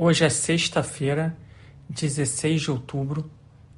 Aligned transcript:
Hoje 0.00 0.24
é 0.24 0.28
sexta-feira, 0.28 1.36
16 1.90 2.60
de 2.62 2.70
outubro. 2.70 3.28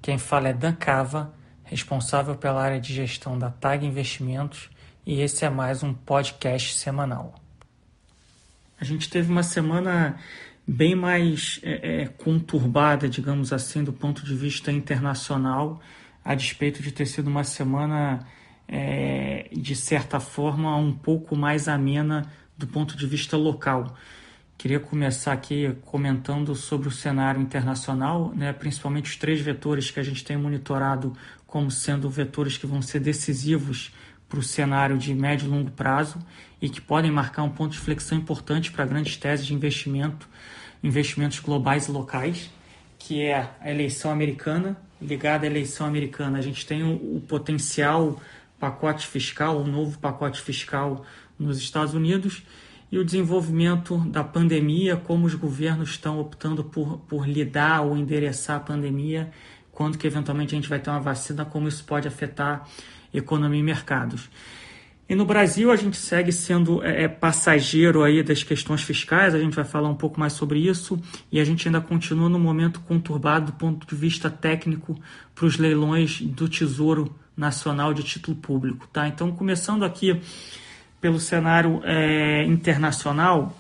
Quem 0.03 0.19
fala 0.19 0.49
é 0.49 0.53
Dan 0.53 0.75
Cava, 0.75 1.33
responsável 1.65 2.35
pela 2.35 2.63
área 2.63 2.79
de 2.79 2.93
gestão 2.93 3.39
da 3.39 3.49
TAG 3.49 3.87
Investimentos, 3.87 4.69
e 5.07 5.23
esse 5.23 5.47
é 5.47 5.49
mais 5.49 5.83
um 5.83 5.95
podcast 5.95 6.75
semanal. 6.75 7.37
A 8.79 8.85
gente 8.85 9.09
teve 9.09 9.33
uma 9.33 9.43
semana 9.43 10.19
bem 10.67 10.95
mais 10.95 11.59
é, 11.63 12.03
é, 12.03 12.07
conturbada, 12.09 13.09
digamos 13.09 13.51
assim, 13.51 13.83
do 13.83 13.93
ponto 13.95 14.23
de 14.23 14.35
vista 14.35 14.71
internacional, 14.71 15.81
a 16.23 16.35
despeito 16.35 16.83
de 16.83 16.93
ter 16.93 17.07
sido 17.07 17.29
uma 17.29 17.45
semana, 17.45 18.27
é, 18.69 19.49
de 19.53 19.75
certa 19.75 20.21
forma, 20.21 20.77
um 20.77 20.93
pouco 20.93 21.35
mais 21.35 21.67
amena 21.67 22.31
do 22.59 22.67
ponto 22.67 22.95
de 22.95 23.07
vista 23.07 23.39
local. 23.39 23.97
Queria 24.61 24.79
começar 24.79 25.33
aqui 25.33 25.75
comentando 25.87 26.55
sobre 26.55 26.87
o 26.87 26.91
cenário 26.91 27.41
internacional, 27.41 28.31
né, 28.37 28.53
principalmente 28.53 29.09
os 29.09 29.17
três 29.17 29.41
vetores 29.41 29.91
que 29.91 29.99
a 29.99 30.03
gente 30.03 30.23
tem 30.23 30.37
monitorado 30.37 31.17
como 31.47 31.71
sendo 31.71 32.11
vetores 32.11 32.59
que 32.59 32.67
vão 32.67 32.83
ser 32.83 33.01
decisivos 33.01 33.91
para 34.29 34.39
o 34.39 34.43
cenário 34.43 34.99
de 34.99 35.15
médio 35.15 35.47
e 35.47 35.49
longo 35.49 35.71
prazo 35.71 36.19
e 36.61 36.69
que 36.69 36.79
podem 36.79 37.11
marcar 37.11 37.43
um 37.43 37.49
ponto 37.49 37.73
de 37.73 37.79
flexão 37.79 38.19
importante 38.19 38.71
para 38.71 38.85
grandes 38.85 39.17
teses 39.17 39.47
de 39.47 39.55
investimento, 39.55 40.29
investimentos 40.85 41.41
globais 41.41 41.89
e 41.89 41.91
locais, 41.91 42.51
que 42.99 43.23
é 43.23 43.49
a 43.63 43.71
eleição 43.71 44.11
americana. 44.11 44.77
Ligada 45.01 45.47
à 45.47 45.49
eleição 45.49 45.87
americana, 45.87 46.37
a 46.37 46.43
gente 46.43 46.67
tem 46.67 46.83
o, 46.83 47.17
o 47.17 47.25
potencial 47.27 48.21
pacote 48.59 49.07
fiscal, 49.07 49.57
o 49.57 49.67
novo 49.67 49.99
pacote 49.99 50.39
fiscal 50.39 51.03
nos 51.39 51.57
Estados 51.57 51.95
Unidos 51.95 52.43
e 52.93 52.99
o 52.99 53.05
desenvolvimento 53.05 53.99
da 53.99 54.25
pandemia, 54.25 54.97
como 54.97 55.27
os 55.27 55.35
governos 55.35 55.91
estão 55.91 56.19
optando 56.19 56.65
por, 56.65 56.99
por 57.01 57.29
lidar 57.29 57.83
ou 57.83 57.97
endereçar 57.97 58.57
a 58.57 58.61
pandemia, 58.61 59.31
quando 59.71 59.97
que 59.97 60.07
eventualmente 60.07 60.55
a 60.55 60.59
gente 60.59 60.69
vai 60.69 60.81
ter 60.81 60.91
uma 60.91 61.01
vacina, 61.01 61.45
como 61.45 61.69
isso 61.69 61.85
pode 61.85 62.09
afetar 62.09 62.69
economia 63.15 63.61
e 63.61 63.63
mercados. 63.63 64.29
E 65.09 65.15
no 65.15 65.25
Brasil 65.25 65.73
a 65.73 65.77
gente 65.77 65.97
segue 65.97 66.31
sendo 66.31 66.85
é, 66.85 67.05
é, 67.05 67.09
passageiro 67.09 68.05
aí 68.05 68.23
das 68.23 68.45
questões 68.45 68.83
fiscais, 68.83 69.35
a 69.35 69.41
gente 69.41 69.57
vai 69.57 69.65
falar 69.65 69.89
um 69.89 69.95
pouco 69.95 70.21
mais 70.21 70.33
sobre 70.33 70.61
isso, 70.61 71.01
e 71.33 71.41
a 71.41 71.45
gente 71.45 71.67
ainda 71.67 71.81
continua 71.81 72.29
no 72.29 72.39
momento 72.39 72.81
conturbado 72.81 73.47
do 73.47 73.53
ponto 73.53 73.87
de 73.87 73.95
vista 73.95 74.31
técnico 74.31 75.01
para 75.35 75.47
os 75.47 75.59
leilões 75.59 76.21
do 76.21 76.49
Tesouro 76.49 77.13
Nacional 77.37 77.95
de 77.95 78.03
Título 78.03 78.37
Público. 78.37 78.89
Tá? 78.93 79.09
Então, 79.09 79.33
começando 79.33 79.85
aqui 79.85 80.21
pelo 81.01 81.19
cenário 81.19 81.81
é, 81.85 82.45
internacional, 82.45 83.57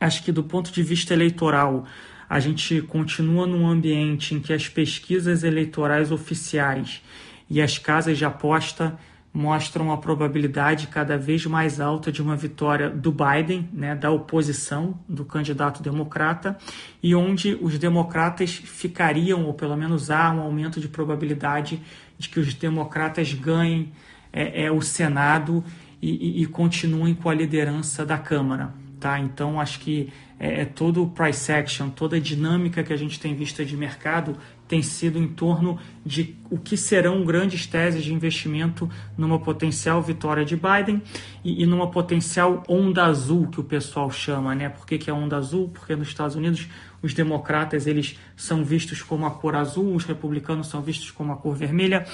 acho 0.00 0.22
que 0.24 0.32
do 0.32 0.42
ponto 0.42 0.72
de 0.72 0.82
vista 0.82 1.14
eleitoral, 1.14 1.84
a 2.28 2.40
gente 2.40 2.82
continua 2.82 3.46
num 3.46 3.66
ambiente 3.66 4.34
em 4.34 4.40
que 4.40 4.52
as 4.52 4.68
pesquisas 4.68 5.44
eleitorais 5.44 6.10
oficiais 6.10 7.02
e 7.48 7.60
as 7.60 7.78
casas 7.78 8.18
de 8.18 8.24
aposta 8.24 8.98
mostram 9.32 9.92
a 9.92 9.96
probabilidade 9.96 10.86
cada 10.86 11.18
vez 11.18 11.44
mais 11.44 11.80
alta 11.80 12.12
de 12.12 12.22
uma 12.22 12.36
vitória 12.36 12.88
do 12.88 13.10
Biden, 13.10 13.68
né, 13.72 13.92
da 13.96 14.08
oposição 14.08 14.96
do 15.08 15.24
candidato 15.24 15.82
democrata, 15.82 16.56
e 17.02 17.16
onde 17.16 17.58
os 17.60 17.76
democratas 17.76 18.52
ficariam, 18.54 19.44
ou 19.44 19.52
pelo 19.52 19.76
menos 19.76 20.08
há 20.08 20.30
um 20.30 20.40
aumento 20.40 20.80
de 20.80 20.86
probabilidade 20.86 21.82
de 22.16 22.28
que 22.28 22.38
os 22.38 22.54
democratas 22.54 23.32
ganhem 23.34 23.92
é, 24.32 24.66
é 24.66 24.70
o 24.70 24.80
Senado 24.80 25.64
e, 26.06 26.42
e, 26.42 26.46
continuem 26.46 27.14
com 27.14 27.30
a 27.30 27.34
liderança 27.34 28.04
da 28.04 28.18
Câmara. 28.18 28.74
Tá? 29.00 29.18
Então, 29.18 29.60
acho 29.60 29.80
que 29.80 30.12
é, 30.38 30.62
é, 30.62 30.64
todo 30.64 31.02
o 31.02 31.10
price 31.10 31.50
action, 31.50 31.88
toda 31.88 32.16
a 32.16 32.20
dinâmica 32.20 32.82
que 32.82 32.92
a 32.92 32.96
gente 32.96 33.18
tem 33.18 33.34
vista 33.34 33.64
de 33.64 33.76
mercado 33.76 34.36
tem 34.66 34.82
sido 34.82 35.18
em 35.18 35.28
torno 35.28 35.78
de 36.04 36.36
o 36.50 36.58
que 36.58 36.76
serão 36.76 37.24
grandes 37.24 37.66
teses 37.66 38.02
de 38.02 38.12
investimento 38.12 38.88
numa 39.16 39.38
potencial 39.38 40.02
vitória 40.02 40.44
de 40.44 40.56
Biden 40.56 41.02
e, 41.42 41.62
e 41.62 41.66
numa 41.66 41.90
potencial 41.90 42.62
onda 42.68 43.04
azul, 43.04 43.48
que 43.48 43.60
o 43.60 43.64
pessoal 43.64 44.10
chama. 44.10 44.54
Né? 44.54 44.68
Por 44.68 44.86
que, 44.86 44.98
que 44.98 45.08
é 45.08 45.12
onda 45.12 45.36
azul? 45.36 45.68
Porque 45.68 45.94
nos 45.96 46.08
Estados 46.08 46.36
Unidos 46.36 46.68
os 47.02 47.14
democratas 47.14 47.86
eles 47.86 48.18
são 48.36 48.64
vistos 48.64 49.02
como 49.02 49.26
a 49.26 49.30
cor 49.30 49.54
azul, 49.54 49.94
os 49.94 50.04
republicanos 50.04 50.66
são 50.66 50.82
vistos 50.82 51.10
como 51.10 51.32
a 51.32 51.36
cor 51.36 51.54
vermelha. 51.54 52.06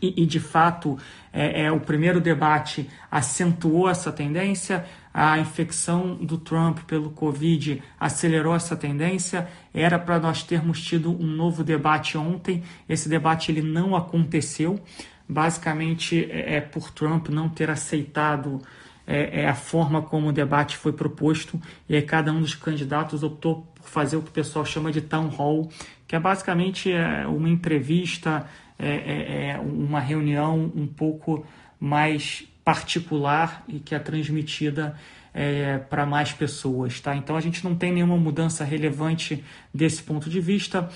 E, 0.00 0.22
e, 0.22 0.26
de 0.26 0.40
fato, 0.40 0.98
é, 1.32 1.64
é, 1.64 1.72
o 1.72 1.80
primeiro 1.80 2.20
debate 2.20 2.88
acentuou 3.10 3.88
essa 3.88 4.10
tendência, 4.10 4.84
a 5.12 5.38
infecção 5.38 6.14
do 6.16 6.38
Trump 6.38 6.80
pelo 6.86 7.10
Covid 7.10 7.82
acelerou 7.98 8.54
essa 8.54 8.76
tendência. 8.76 9.48
Era 9.74 9.98
para 9.98 10.18
nós 10.18 10.42
termos 10.42 10.80
tido 10.82 11.10
um 11.10 11.26
novo 11.26 11.62
debate 11.62 12.16
ontem, 12.16 12.62
esse 12.88 13.08
debate 13.08 13.52
ele 13.52 13.62
não 13.62 13.94
aconteceu, 13.94 14.80
basicamente 15.28 16.30
é, 16.30 16.56
é 16.56 16.60
por 16.60 16.90
Trump 16.90 17.28
não 17.28 17.48
ter 17.48 17.70
aceitado 17.70 18.60
é, 19.06 19.42
é, 19.42 19.48
a 19.48 19.54
forma 19.54 20.02
como 20.02 20.28
o 20.28 20.32
debate 20.32 20.76
foi 20.76 20.92
proposto, 20.92 21.60
e 21.88 21.96
aí 21.96 22.02
cada 22.02 22.32
um 22.32 22.40
dos 22.40 22.54
candidatos 22.54 23.24
optou 23.24 23.66
por 23.74 23.88
fazer 23.88 24.16
o 24.16 24.22
que 24.22 24.28
o 24.28 24.32
pessoal 24.32 24.64
chama 24.64 24.92
de 24.92 25.00
town 25.00 25.26
hall, 25.26 25.68
que 26.06 26.14
é 26.14 26.20
basicamente 26.20 26.92
é, 26.92 27.26
uma 27.26 27.48
entrevista 27.48 28.46
é, 28.80 28.88
é, 28.88 29.50
é 29.50 29.58
uma 29.58 30.00
reunião 30.00 30.72
um 30.74 30.86
pouco 30.86 31.44
mais 31.78 32.44
particular 32.64 33.64
e 33.68 33.78
que 33.78 33.94
é 33.94 33.98
transmitida 33.98 34.96
é, 35.32 35.78
para 35.78 36.04
mais 36.06 36.32
pessoas. 36.32 37.00
Tá? 37.00 37.14
Então 37.14 37.36
a 37.36 37.40
gente 37.40 37.64
não 37.64 37.74
tem 37.74 37.92
nenhuma 37.92 38.16
mudança 38.16 38.64
relevante 38.64 39.44
desse 39.72 40.02
ponto 40.02 40.28
de 40.28 40.40
vista. 40.40 40.88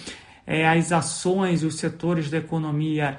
É, 0.46 0.66
as 0.68 0.92
ações 0.92 1.62
e 1.62 1.66
os 1.66 1.76
setores 1.76 2.30
da 2.30 2.38
economia 2.38 3.18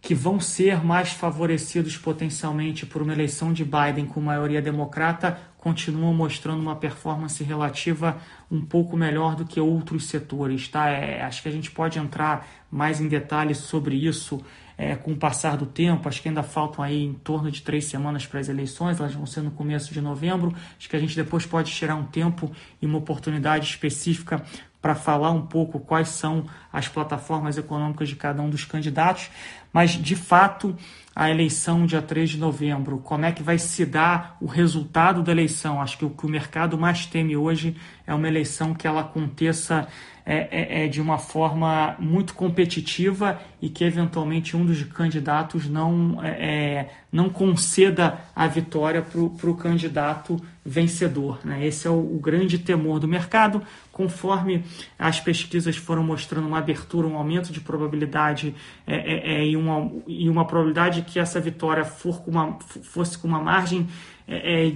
que 0.00 0.14
vão 0.14 0.38
ser 0.38 0.84
mais 0.84 1.10
favorecidos 1.10 1.96
potencialmente 1.96 2.86
por 2.86 3.02
uma 3.02 3.12
eleição 3.12 3.52
de 3.52 3.64
Biden 3.64 4.06
com 4.06 4.20
maioria 4.20 4.62
democrata 4.62 5.38
continuam 5.66 6.14
mostrando 6.14 6.60
uma 6.60 6.76
performance 6.76 7.42
relativa 7.42 8.16
um 8.48 8.64
pouco 8.64 8.96
melhor 8.96 9.34
do 9.34 9.44
que 9.44 9.58
outros 9.60 10.06
setores. 10.06 10.68
Tá? 10.68 10.88
É, 10.88 11.20
acho 11.22 11.42
que 11.42 11.48
a 11.48 11.50
gente 11.50 11.72
pode 11.72 11.98
entrar 11.98 12.46
mais 12.70 13.00
em 13.00 13.08
detalhes 13.08 13.58
sobre 13.58 13.96
isso 13.96 14.40
é, 14.78 14.94
com 14.94 15.10
o 15.10 15.16
passar 15.16 15.56
do 15.56 15.66
tempo. 15.66 16.08
Acho 16.08 16.22
que 16.22 16.28
ainda 16.28 16.44
faltam 16.44 16.84
aí 16.84 17.02
em 17.02 17.14
torno 17.14 17.50
de 17.50 17.62
três 17.62 17.86
semanas 17.86 18.24
para 18.24 18.38
as 18.38 18.48
eleições, 18.48 19.00
elas 19.00 19.12
vão 19.12 19.26
ser 19.26 19.40
no 19.40 19.50
começo 19.50 19.92
de 19.92 20.00
novembro. 20.00 20.54
Acho 20.78 20.88
que 20.88 20.94
a 20.94 21.00
gente 21.00 21.16
depois 21.16 21.44
pode 21.44 21.72
tirar 21.72 21.96
um 21.96 22.04
tempo 22.04 22.48
e 22.80 22.86
uma 22.86 22.98
oportunidade 22.98 23.66
específica 23.68 24.44
para 24.80 24.94
falar 24.94 25.32
um 25.32 25.46
pouco 25.46 25.80
quais 25.80 26.10
são 26.10 26.46
as 26.72 26.86
plataformas 26.86 27.58
econômicas 27.58 28.08
de 28.08 28.14
cada 28.14 28.40
um 28.40 28.48
dos 28.48 28.64
candidatos, 28.64 29.30
mas 29.72 29.90
de 29.90 30.14
fato 30.14 30.76
a 31.16 31.30
eleição 31.30 31.86
dia 31.86 32.02
3 32.02 32.28
de 32.28 32.38
novembro, 32.38 32.98
como 32.98 33.24
é 33.24 33.32
que 33.32 33.42
vai 33.42 33.58
se 33.58 33.86
dar 33.86 34.36
o 34.38 34.44
resultado 34.44 35.22
da 35.22 35.32
eleição? 35.32 35.80
Acho 35.80 35.96
que 35.96 36.04
o 36.04 36.10
que 36.10 36.26
o 36.26 36.28
mercado 36.28 36.76
mais 36.76 37.06
teme 37.06 37.34
hoje 37.34 37.74
é 38.06 38.12
uma 38.12 38.28
eleição 38.28 38.74
que 38.74 38.86
ela 38.86 39.00
aconteça 39.00 39.88
é, 40.28 40.48
é, 40.50 40.84
é, 40.84 40.88
de 40.88 41.00
uma 41.00 41.18
forma 41.18 41.94
muito 42.00 42.34
competitiva 42.34 43.40
e 43.62 43.68
que 43.68 43.84
eventualmente 43.84 44.56
um 44.56 44.66
dos 44.66 44.82
candidatos 44.82 45.68
não, 45.68 46.18
é, 46.20 46.30
é 46.30 46.90
não 47.12 47.30
conceda 47.30 48.18
a 48.34 48.48
vitória 48.48 49.00
para 49.00 49.20
o 49.20 49.54
candidato 49.54 50.36
vencedor. 50.64 51.38
Né? 51.44 51.64
Esse 51.64 51.86
é 51.86 51.90
o, 51.90 51.94
o, 51.94 52.18
grande 52.18 52.58
temor 52.58 52.98
do 52.98 53.06
mercado. 53.06 53.62
Conforme 53.92 54.64
as 54.98 55.20
pesquisas 55.20 55.76
foram 55.76 56.02
mostrando 56.02 56.48
uma 56.48 56.58
abertura, 56.58 57.06
um 57.06 57.16
aumento 57.16 57.52
de 57.52 57.60
probabilidade 57.60 58.52
é, 58.84 59.34
é, 59.34 59.46
e, 59.46 59.56
uma, 59.56 59.92
e 60.08 60.28
uma 60.28 60.44
probabilidade 60.44 61.02
que 61.02 61.20
essa 61.20 61.38
vitória 61.38 61.84
for 61.84 62.20
com 62.22 62.32
uma, 62.32 62.58
fosse 62.82 63.16
com 63.16 63.28
uma 63.28 63.40
margem 63.40 63.86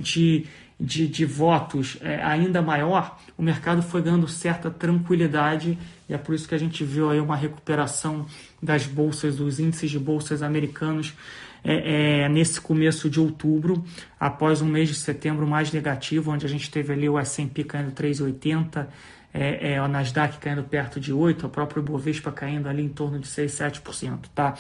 de 0.01 0.47
de, 0.81 1.07
de 1.07 1.27
votos 1.27 1.99
é, 2.01 2.23
ainda 2.23 2.63
maior, 2.63 3.19
o 3.37 3.43
mercado 3.43 3.83
foi 3.83 4.01
ganhando 4.01 4.27
certa 4.27 4.71
tranquilidade 4.71 5.79
e 6.09 6.15
é 6.15 6.19
por 6.19 6.35
isso 6.35 6.49
que 6.49 6.55
a 6.55 6.59
gente 6.59 6.83
viu 6.83 7.11
aí 7.11 7.21
uma 7.21 7.37
recuperação 7.37 8.25
das 8.63 8.87
bolsas, 8.87 9.37
dos 9.37 9.61
índices 9.61 9.91
de 9.91 9.99
bolsas 9.99 10.43
americanos 10.43 11.15
é, 11.63 12.23
é, 12.23 12.29
nesse 12.29 12.59
começo 12.61 13.11
de 13.11 13.21
outubro, 13.21 13.85
após 14.19 14.63
um 14.63 14.67
mês 14.67 14.89
de 14.89 14.95
setembro 14.95 15.47
mais 15.47 15.71
negativo, 15.71 16.33
onde 16.33 16.47
a 16.47 16.49
gente 16.49 16.71
teve 16.71 16.93
ali 16.95 17.09
o 17.09 17.19
S&P 17.19 17.65
caindo 17.65 17.93
3,80%, 17.93 18.87
é, 19.33 19.75
é, 19.75 19.83
o 19.83 19.87
Nasdaq 19.87 20.39
caindo 20.39 20.65
perto 20.65 20.99
de 20.99 21.13
8%, 21.13 21.45
o 21.45 21.49
próprio 21.49 21.83
Bovespa 21.83 22.33
caindo 22.33 22.69
ali 22.69 22.83
em 22.83 22.89
torno 22.89 23.19
de 23.19 23.29
6, 23.29 23.53
7%. 23.53 24.19
Tá? 24.35 24.55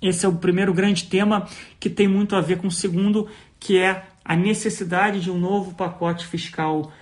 Esse 0.00 0.24
é 0.24 0.28
o 0.28 0.34
primeiro 0.34 0.72
grande 0.72 1.04
tema 1.04 1.48
que 1.80 1.90
tem 1.90 2.06
muito 2.06 2.36
a 2.36 2.40
ver 2.40 2.58
com 2.58 2.68
o 2.68 2.70
segundo, 2.70 3.28
que 3.58 3.78
é 3.78 4.04
a 4.24 4.36
necessidade 4.36 5.20
de 5.20 5.30
um 5.30 5.38
novo 5.38 5.74
pacote 5.74 6.26
fiscal 6.26 6.92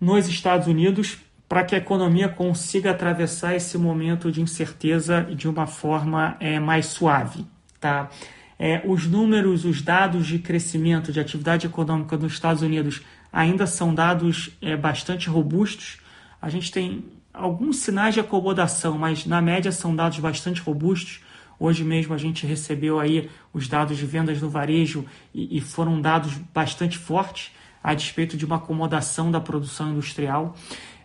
nos 0.00 0.28
Estados 0.28 0.66
Unidos 0.66 1.18
para 1.48 1.64
que 1.64 1.74
a 1.74 1.78
economia 1.78 2.28
consiga 2.28 2.90
atravessar 2.90 3.54
esse 3.54 3.78
momento 3.78 4.30
de 4.30 4.42
incerteza 4.42 5.22
de 5.22 5.48
uma 5.48 5.66
forma 5.66 6.36
é, 6.40 6.60
mais 6.60 6.86
suave. 6.86 7.46
Tá? 7.80 8.10
É, 8.58 8.82
os 8.84 9.06
números, 9.06 9.64
os 9.64 9.80
dados 9.80 10.26
de 10.26 10.38
crescimento 10.38 11.10
de 11.10 11.20
atividade 11.20 11.66
econômica 11.66 12.16
nos 12.16 12.34
Estados 12.34 12.62
Unidos 12.62 13.00
ainda 13.32 13.66
são 13.66 13.94
dados 13.94 14.50
é, 14.60 14.76
bastante 14.76 15.28
robustos. 15.28 15.98
a 16.40 16.48
gente 16.48 16.70
tem 16.70 17.04
alguns 17.32 17.78
sinais 17.78 18.14
de 18.14 18.20
acomodação, 18.20 18.98
mas 18.98 19.24
na 19.24 19.40
média 19.40 19.70
são 19.70 19.94
dados 19.94 20.18
bastante 20.18 20.60
robustos. 20.60 21.20
Hoje 21.58 21.84
mesmo 21.84 22.14
a 22.14 22.18
gente 22.18 22.46
recebeu 22.46 23.00
aí 23.00 23.28
os 23.52 23.66
dados 23.68 23.96
de 23.96 24.06
vendas 24.06 24.40
no 24.40 24.48
varejo 24.48 25.04
e, 25.34 25.58
e 25.58 25.60
foram 25.60 26.00
dados 26.00 26.34
bastante 26.54 26.96
fortes 26.96 27.52
a 27.82 27.94
despeito 27.94 28.36
de 28.36 28.44
uma 28.44 28.56
acomodação 28.56 29.30
da 29.30 29.40
produção 29.40 29.90
industrial. 29.90 30.54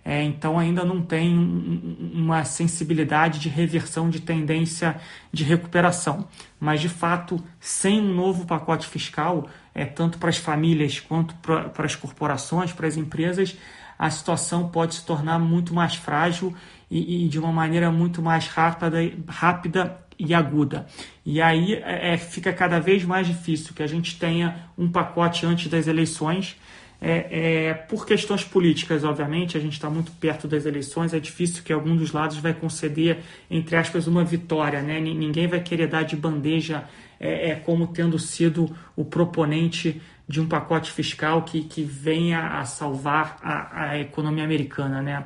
É, 0.05 0.21
então 0.21 0.59
ainda 0.59 0.83
não 0.83 1.01
tem 1.01 1.33
uma 2.13 2.43
sensibilidade 2.43 3.39
de 3.39 3.47
reversão 3.47 4.09
de 4.09 4.19
tendência 4.19 4.99
de 5.31 5.45
recuperação. 5.45 6.27
Mas 6.59 6.81
de 6.81 6.89
fato, 6.89 7.41
sem 7.59 8.01
um 8.01 8.13
novo 8.13 8.45
pacote 8.45 8.85
fiscal, 8.85 9.47
é, 9.73 9.85
tanto 9.85 10.17
para 10.17 10.29
as 10.29 10.37
famílias 10.37 10.99
quanto 10.99 11.33
para, 11.35 11.69
para 11.69 11.85
as 11.85 11.95
corporações, 11.95 12.73
para 12.73 12.85
as 12.85 12.97
empresas, 12.97 13.57
a 13.97 14.09
situação 14.09 14.67
pode 14.67 14.95
se 14.95 15.05
tornar 15.05 15.39
muito 15.39 15.73
mais 15.73 15.95
frágil 15.95 16.53
e, 16.91 17.25
e 17.25 17.29
de 17.29 17.39
uma 17.39 17.53
maneira 17.53 17.89
muito 17.89 18.21
mais 18.21 18.47
rápida, 18.47 18.97
rápida 19.27 20.02
e 20.17 20.33
aguda. 20.33 20.85
E 21.25 21.41
aí 21.41 21.73
é, 21.75 22.13
é 22.13 22.17
fica 22.17 22.51
cada 22.53 22.79
vez 22.79 23.03
mais 23.03 23.27
difícil 23.27 23.73
que 23.73 23.83
a 23.83 23.87
gente 23.87 24.17
tenha 24.17 24.69
um 24.77 24.91
pacote 24.91 25.45
antes 25.45 25.67
das 25.67 25.87
eleições 25.87 26.55
é, 27.05 27.67
é, 27.67 27.73
por 27.73 28.05
questões 28.05 28.45
políticas, 28.45 29.03
obviamente, 29.03 29.57
a 29.57 29.59
gente 29.59 29.73
está 29.73 29.89
muito 29.89 30.09
perto 30.13 30.47
das 30.47 30.65
eleições, 30.65 31.13
é 31.13 31.19
difícil 31.19 31.61
que 31.61 31.73
algum 31.73 31.97
dos 31.97 32.13
lados 32.13 32.37
vai 32.37 32.53
conceder, 32.53 33.19
entre 33.51 33.75
aspas, 33.75 34.07
uma 34.07 34.23
vitória. 34.23 34.81
Né? 34.81 35.01
Ninguém 35.01 35.45
vai 35.45 35.59
querer 35.59 35.87
dar 35.87 36.03
de 36.03 36.15
bandeja 36.15 36.85
é, 37.19 37.49
é, 37.49 37.55
como 37.55 37.87
tendo 37.87 38.17
sido 38.17 38.73
o 38.95 39.03
proponente 39.03 40.01
de 40.29 40.39
um 40.39 40.47
pacote 40.47 40.93
fiscal 40.93 41.41
que, 41.41 41.63
que 41.63 41.83
venha 41.83 42.59
a 42.59 42.63
salvar 42.63 43.35
a, 43.43 43.89
a 43.89 43.99
economia 43.99 44.45
americana. 44.45 45.01
Né? 45.01 45.25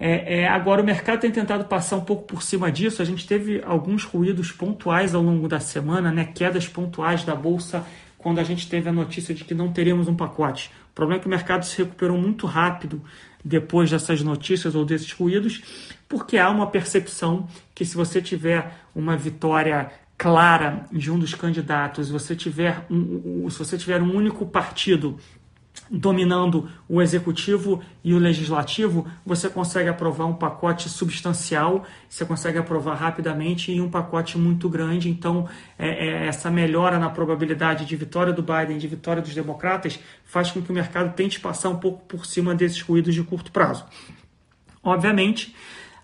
É, 0.00 0.40
é, 0.40 0.48
agora, 0.48 0.80
o 0.80 0.84
mercado 0.84 1.20
tem 1.20 1.30
tentado 1.30 1.64
passar 1.64 1.96
um 1.96 2.04
pouco 2.04 2.24
por 2.24 2.42
cima 2.42 2.70
disso. 2.70 3.02
A 3.02 3.04
gente 3.04 3.26
teve 3.26 3.62
alguns 3.64 4.04
ruídos 4.04 4.52
pontuais 4.52 5.14
ao 5.14 5.22
longo 5.22 5.48
da 5.48 5.58
semana, 5.58 6.12
né? 6.12 6.24
quedas 6.24 6.68
pontuais 6.68 7.24
da 7.24 7.34
Bolsa 7.34 7.84
quando 8.16 8.38
a 8.38 8.44
gente 8.44 8.68
teve 8.68 8.88
a 8.88 8.92
notícia 8.92 9.34
de 9.34 9.44
que 9.44 9.54
não 9.54 9.72
teríamos 9.72 10.08
um 10.08 10.14
pacote. 10.14 10.70
O 10.90 10.94
problema 10.94 11.20
é 11.20 11.22
que 11.22 11.26
o 11.26 11.30
mercado 11.30 11.64
se 11.64 11.78
recuperou 11.78 12.18
muito 12.18 12.46
rápido 12.46 13.02
depois 13.44 13.90
dessas 13.90 14.22
notícias 14.22 14.74
ou 14.74 14.84
desses 14.84 15.12
ruídos, 15.12 15.62
porque 16.08 16.36
há 16.36 16.50
uma 16.50 16.66
percepção 16.66 17.48
que 17.74 17.84
se 17.84 17.96
você 17.96 18.20
tiver 18.20 18.72
uma 18.94 19.16
vitória 19.16 19.90
clara 20.16 20.84
de 20.90 21.12
um 21.12 21.18
dos 21.18 21.32
candidatos, 21.34 22.10
você 22.10 22.34
tiver 22.34 22.84
um, 22.90 23.48
se 23.48 23.58
você 23.58 23.78
tiver 23.78 24.02
um 24.02 24.12
único 24.12 24.44
partido 24.44 25.16
dominando 25.90 26.68
o 26.88 27.00
executivo 27.00 27.82
e 28.04 28.12
o 28.12 28.18
legislativo, 28.18 29.06
você 29.24 29.48
consegue 29.48 29.88
aprovar 29.88 30.26
um 30.26 30.34
pacote 30.34 30.88
substancial, 30.88 31.84
você 32.08 32.24
consegue 32.24 32.58
aprovar 32.58 32.94
rapidamente 32.94 33.72
e 33.72 33.80
um 33.80 33.90
pacote 33.90 34.36
muito 34.36 34.68
grande. 34.68 35.08
Então, 35.08 35.48
é, 35.78 36.08
é, 36.08 36.26
essa 36.26 36.50
melhora 36.50 36.98
na 36.98 37.08
probabilidade 37.08 37.84
de 37.84 37.96
vitória 37.96 38.32
do 38.32 38.42
Biden, 38.42 38.78
de 38.78 38.86
vitória 38.86 39.22
dos 39.22 39.34
democratas, 39.34 39.98
faz 40.24 40.50
com 40.50 40.60
que 40.60 40.70
o 40.70 40.74
mercado 40.74 41.14
tente 41.14 41.40
passar 41.40 41.70
um 41.70 41.76
pouco 41.76 42.04
por 42.06 42.26
cima 42.26 42.54
desses 42.54 42.80
ruídos 42.80 43.14
de 43.14 43.22
curto 43.22 43.50
prazo. 43.50 43.84
Obviamente, 44.82 45.54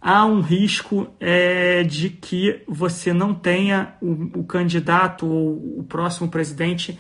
há 0.01 0.25
um 0.27 0.41
risco 0.41 1.09
é, 1.21 1.83
de 1.83 2.11
que 2.11 2.63
você 2.67 3.13
não 3.13 3.35
tenha 3.35 3.95
o, 4.01 4.41
o 4.41 4.45
candidato 4.45 5.27
ou 5.27 5.79
o 5.81 5.85
próximo 5.85 6.29
presidente 6.29 6.99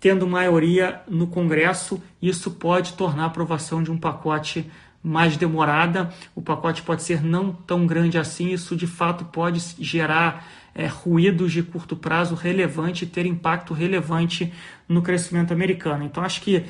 tendo 0.00 0.26
maioria 0.26 1.00
no 1.08 1.26
Congresso, 1.26 2.02
isso 2.20 2.52
pode 2.52 2.92
tornar 2.92 3.24
a 3.24 3.26
aprovação 3.26 3.82
de 3.82 3.90
um 3.90 3.98
pacote 3.98 4.70
mais 5.02 5.36
demorada. 5.36 6.10
O 6.34 6.42
pacote 6.42 6.82
pode 6.82 7.02
ser 7.02 7.22
não 7.22 7.52
tão 7.52 7.86
grande 7.86 8.18
assim, 8.18 8.52
isso 8.52 8.76
de 8.76 8.86
fato 8.86 9.24
pode 9.24 9.60
gerar 9.78 10.46
é, 10.74 10.86
ruídos 10.86 11.52
de 11.52 11.62
curto 11.62 11.96
prazo 11.96 12.34
relevante 12.34 13.06
ter 13.06 13.26
impacto 13.26 13.74
relevante 13.74 14.52
no 14.88 15.02
crescimento 15.02 15.52
americano. 15.52 16.04
Então, 16.04 16.22
acho 16.22 16.40
que 16.40 16.64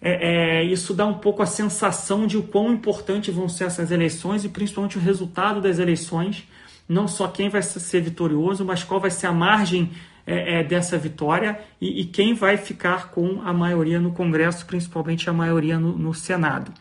é, 0.00 0.60
é, 0.60 0.64
isso 0.64 0.94
dá 0.94 1.04
um 1.04 1.14
pouco 1.14 1.42
a 1.42 1.46
sensação 1.46 2.26
de 2.26 2.36
o 2.36 2.42
quão 2.42 2.72
importante 2.72 3.30
vão 3.30 3.48
ser 3.48 3.64
essas 3.64 3.90
eleições 3.90 4.44
e 4.44 4.48
principalmente 4.48 4.96
o 4.96 5.00
resultado 5.00 5.60
das 5.60 5.78
eleições. 5.78 6.46
Não 6.88 7.06
só 7.06 7.28
quem 7.28 7.48
vai 7.48 7.62
ser 7.62 8.00
vitorioso, 8.00 8.64
mas 8.64 8.82
qual 8.82 9.00
vai 9.00 9.10
ser 9.10 9.26
a 9.26 9.32
margem 9.32 9.90
é, 10.26 10.60
é, 10.60 10.62
dessa 10.64 10.98
vitória 10.98 11.58
e, 11.80 12.02
e, 12.02 12.04
quem 12.04 12.34
vai 12.34 12.56
ficar 12.56 13.10
com 13.10 13.40
a 13.42 13.52
maioria 13.52 13.98
no 13.98 14.12
Congresso, 14.12 14.66
principalmente 14.66 15.30
a 15.30 15.32
maioria 15.32 15.78
no, 15.78 15.96
no 15.96 16.12
Senado. 16.12 16.72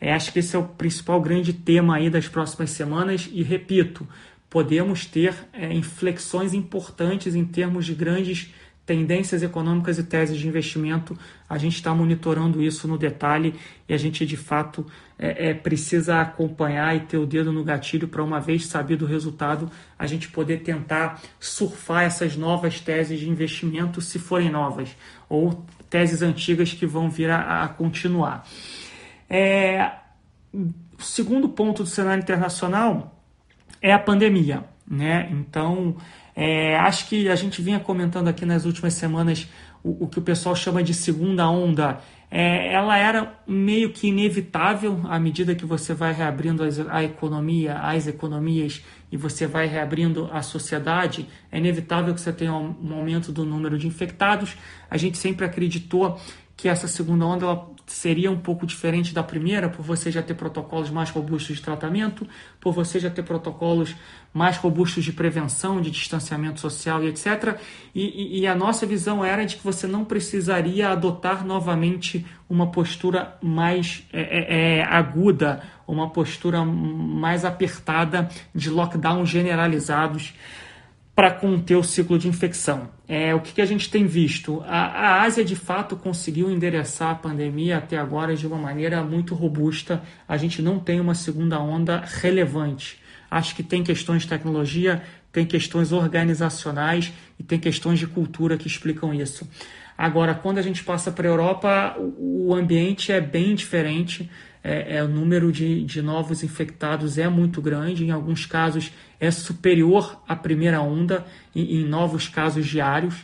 É, 0.00 0.12
acho 0.12 0.32
que 0.32 0.40
esse 0.40 0.54
é 0.54 0.58
o 0.58 0.64
principal 0.64 1.20
grande 1.20 1.52
tema 1.52 1.96
aí 1.96 2.10
das 2.10 2.28
próximas 2.28 2.70
semanas 2.70 3.30
e 3.32 3.42
repito, 3.42 4.06
podemos 4.50 5.06
ter 5.06 5.34
é, 5.54 5.72
inflexões 5.72 6.52
importantes 6.52 7.34
em 7.34 7.44
termos 7.44 7.86
de 7.86 7.94
grandes 7.94 8.52
tendências 8.84 9.42
econômicas 9.42 9.98
e 9.98 10.04
teses 10.04 10.36
de 10.36 10.48
investimento. 10.48 11.16
A 11.48 11.56
gente 11.56 11.76
está 11.76 11.94
monitorando 11.94 12.62
isso 12.62 12.88
no 12.88 12.98
detalhe 12.98 13.54
e 13.88 13.94
a 13.94 13.96
gente 13.96 14.26
de 14.26 14.36
fato 14.36 14.84
é, 15.18 15.50
é, 15.50 15.54
precisa 15.54 16.20
acompanhar 16.20 16.96
e 16.96 17.00
ter 17.00 17.16
o 17.16 17.26
dedo 17.26 17.52
no 17.52 17.62
gatilho 17.62 18.08
para, 18.08 18.22
uma 18.22 18.40
vez 18.40 18.66
sabido 18.66 19.04
o 19.04 19.08
resultado, 19.08 19.70
a 19.98 20.06
gente 20.06 20.28
poder 20.28 20.62
tentar 20.62 21.22
surfar 21.38 22.02
essas 22.02 22.36
novas 22.36 22.80
teses 22.80 23.20
de 23.20 23.30
investimento, 23.30 24.00
se 24.00 24.18
forem 24.18 24.50
novas, 24.50 24.96
ou 25.28 25.64
teses 25.88 26.22
antigas 26.22 26.72
que 26.72 26.86
vão 26.86 27.08
vir 27.08 27.30
a, 27.30 27.62
a 27.62 27.68
continuar. 27.68 28.46
É, 29.30 29.92
o 30.52 31.02
segundo 31.02 31.48
ponto 31.48 31.84
do 31.84 31.88
cenário 31.88 32.22
internacional 32.22 33.16
é 33.80 33.92
a 33.92 33.98
pandemia. 33.98 34.64
Né? 34.86 35.28
Então, 35.30 35.96
é, 36.34 36.76
acho 36.78 37.08
que 37.08 37.28
a 37.28 37.36
gente 37.36 37.60
vinha 37.60 37.78
comentando 37.78 38.28
aqui 38.28 38.46
nas 38.46 38.64
últimas 38.64 38.94
semanas 38.94 39.46
o, 39.82 40.04
o 40.04 40.08
que 40.08 40.18
o 40.18 40.22
pessoal 40.22 40.56
chama 40.56 40.82
de 40.82 40.94
segunda 40.94 41.48
onda. 41.48 42.00
É, 42.34 42.72
ela 42.72 42.96
era 42.96 43.38
meio 43.46 43.92
que 43.92 44.08
inevitável 44.08 45.00
à 45.04 45.20
medida 45.20 45.54
que 45.54 45.66
você 45.66 45.92
vai 45.92 46.14
reabrindo 46.14 46.64
as, 46.64 46.80
a 46.80 47.04
economia, 47.04 47.74
as 47.74 48.06
economias 48.06 48.82
e 49.10 49.18
você 49.18 49.46
vai 49.46 49.66
reabrindo 49.66 50.30
a 50.32 50.40
sociedade. 50.40 51.28
É 51.50 51.58
inevitável 51.58 52.14
que 52.14 52.20
você 52.22 52.32
tenha 52.32 52.54
um 52.54 52.94
aumento 52.94 53.30
do 53.30 53.44
número 53.44 53.76
de 53.78 53.86
infectados. 53.86 54.56
A 54.90 54.96
gente 54.96 55.18
sempre 55.18 55.44
acreditou 55.44 56.18
que 56.62 56.68
essa 56.68 56.86
segunda 56.86 57.26
onda 57.26 57.44
ela 57.44 57.68
seria 57.88 58.30
um 58.30 58.38
pouco 58.38 58.64
diferente 58.64 59.12
da 59.12 59.20
primeira, 59.20 59.68
por 59.68 59.84
você 59.84 60.12
já 60.12 60.22
ter 60.22 60.34
protocolos 60.34 60.90
mais 60.90 61.10
robustos 61.10 61.56
de 61.56 61.60
tratamento, 61.60 62.24
por 62.60 62.72
você 62.72 63.00
já 63.00 63.10
ter 63.10 63.24
protocolos 63.24 63.96
mais 64.32 64.58
robustos 64.58 65.02
de 65.02 65.12
prevenção, 65.12 65.80
de 65.80 65.90
distanciamento 65.90 66.60
social 66.60 67.02
e 67.02 67.08
etc. 67.08 67.58
E, 67.92 68.04
e, 68.04 68.40
e 68.42 68.46
a 68.46 68.54
nossa 68.54 68.86
visão 68.86 69.24
era 69.24 69.44
de 69.44 69.56
que 69.56 69.64
você 69.64 69.88
não 69.88 70.04
precisaria 70.04 70.90
adotar 70.90 71.44
novamente 71.44 72.24
uma 72.48 72.68
postura 72.68 73.36
mais 73.42 74.06
é, 74.12 74.20
é, 74.20 74.76
é 74.78 74.84
aguda, 74.84 75.64
uma 75.84 76.10
postura 76.10 76.64
mais 76.64 77.44
apertada 77.44 78.28
de 78.54 78.70
lockdown 78.70 79.26
generalizados 79.26 80.32
para 81.14 81.30
conter 81.30 81.76
o 81.76 81.82
ciclo 81.82 82.18
de 82.18 82.26
infecção. 82.26 82.88
É, 83.06 83.34
o 83.34 83.40
que, 83.40 83.52
que 83.52 83.60
a 83.60 83.66
gente 83.66 83.90
tem 83.90 84.06
visto? 84.06 84.62
A, 84.66 84.86
a, 84.86 85.22
Ásia, 85.22 85.44
de 85.44 85.54
fato, 85.54 85.94
conseguiu 85.94 86.50
endereçar 86.50 87.10
a 87.10 87.14
pandemia 87.14 87.78
até 87.78 87.98
agora 87.98 88.34
de 88.34 88.46
uma 88.46 88.56
maneira 88.56 89.02
muito 89.02 89.34
robusta. 89.34 90.02
A 90.26 90.36
gente 90.36 90.62
não 90.62 90.78
tem 90.78 91.00
uma 91.00 91.14
segunda 91.14 91.60
onda 91.60 92.02
relevante. 92.04 92.98
Acho 93.30 93.54
que 93.54 93.62
tem 93.62 93.82
questões 93.82 94.22
de 94.22 94.28
tecnologia, 94.28 95.02
tem 95.30 95.44
questões 95.44 95.92
organizacionais 95.92 97.12
e 97.38 97.42
tem 97.42 97.58
questões 97.58 97.98
de 97.98 98.06
cultura 98.06 98.56
que 98.56 98.66
explicam 98.66 99.12
isso. 99.12 99.48
Agora, 99.96 100.34
quando 100.34 100.58
a 100.58 100.62
gente 100.62 100.82
passa 100.82 101.12
para 101.12 101.28
a 101.28 101.30
Europa, 101.30 101.96
o 101.98 102.54
ambiente 102.54 103.12
é 103.12 103.20
bem 103.20 103.54
diferente 103.54 104.30
é, 104.64 104.96
é, 104.96 105.02
o 105.02 105.08
número 105.08 105.50
de, 105.50 105.84
de 105.84 106.00
novos 106.00 106.42
infectados 106.42 107.18
é 107.18 107.28
muito 107.28 107.60
grande, 107.60 108.04
em 108.04 108.10
alguns 108.10 108.46
casos 108.46 108.92
é 109.18 109.30
superior 109.30 110.22
à 110.28 110.36
primeira 110.36 110.80
onda, 110.80 111.26
em, 111.54 111.80
em 111.80 111.84
novos 111.84 112.28
casos 112.28 112.66
diários. 112.66 113.14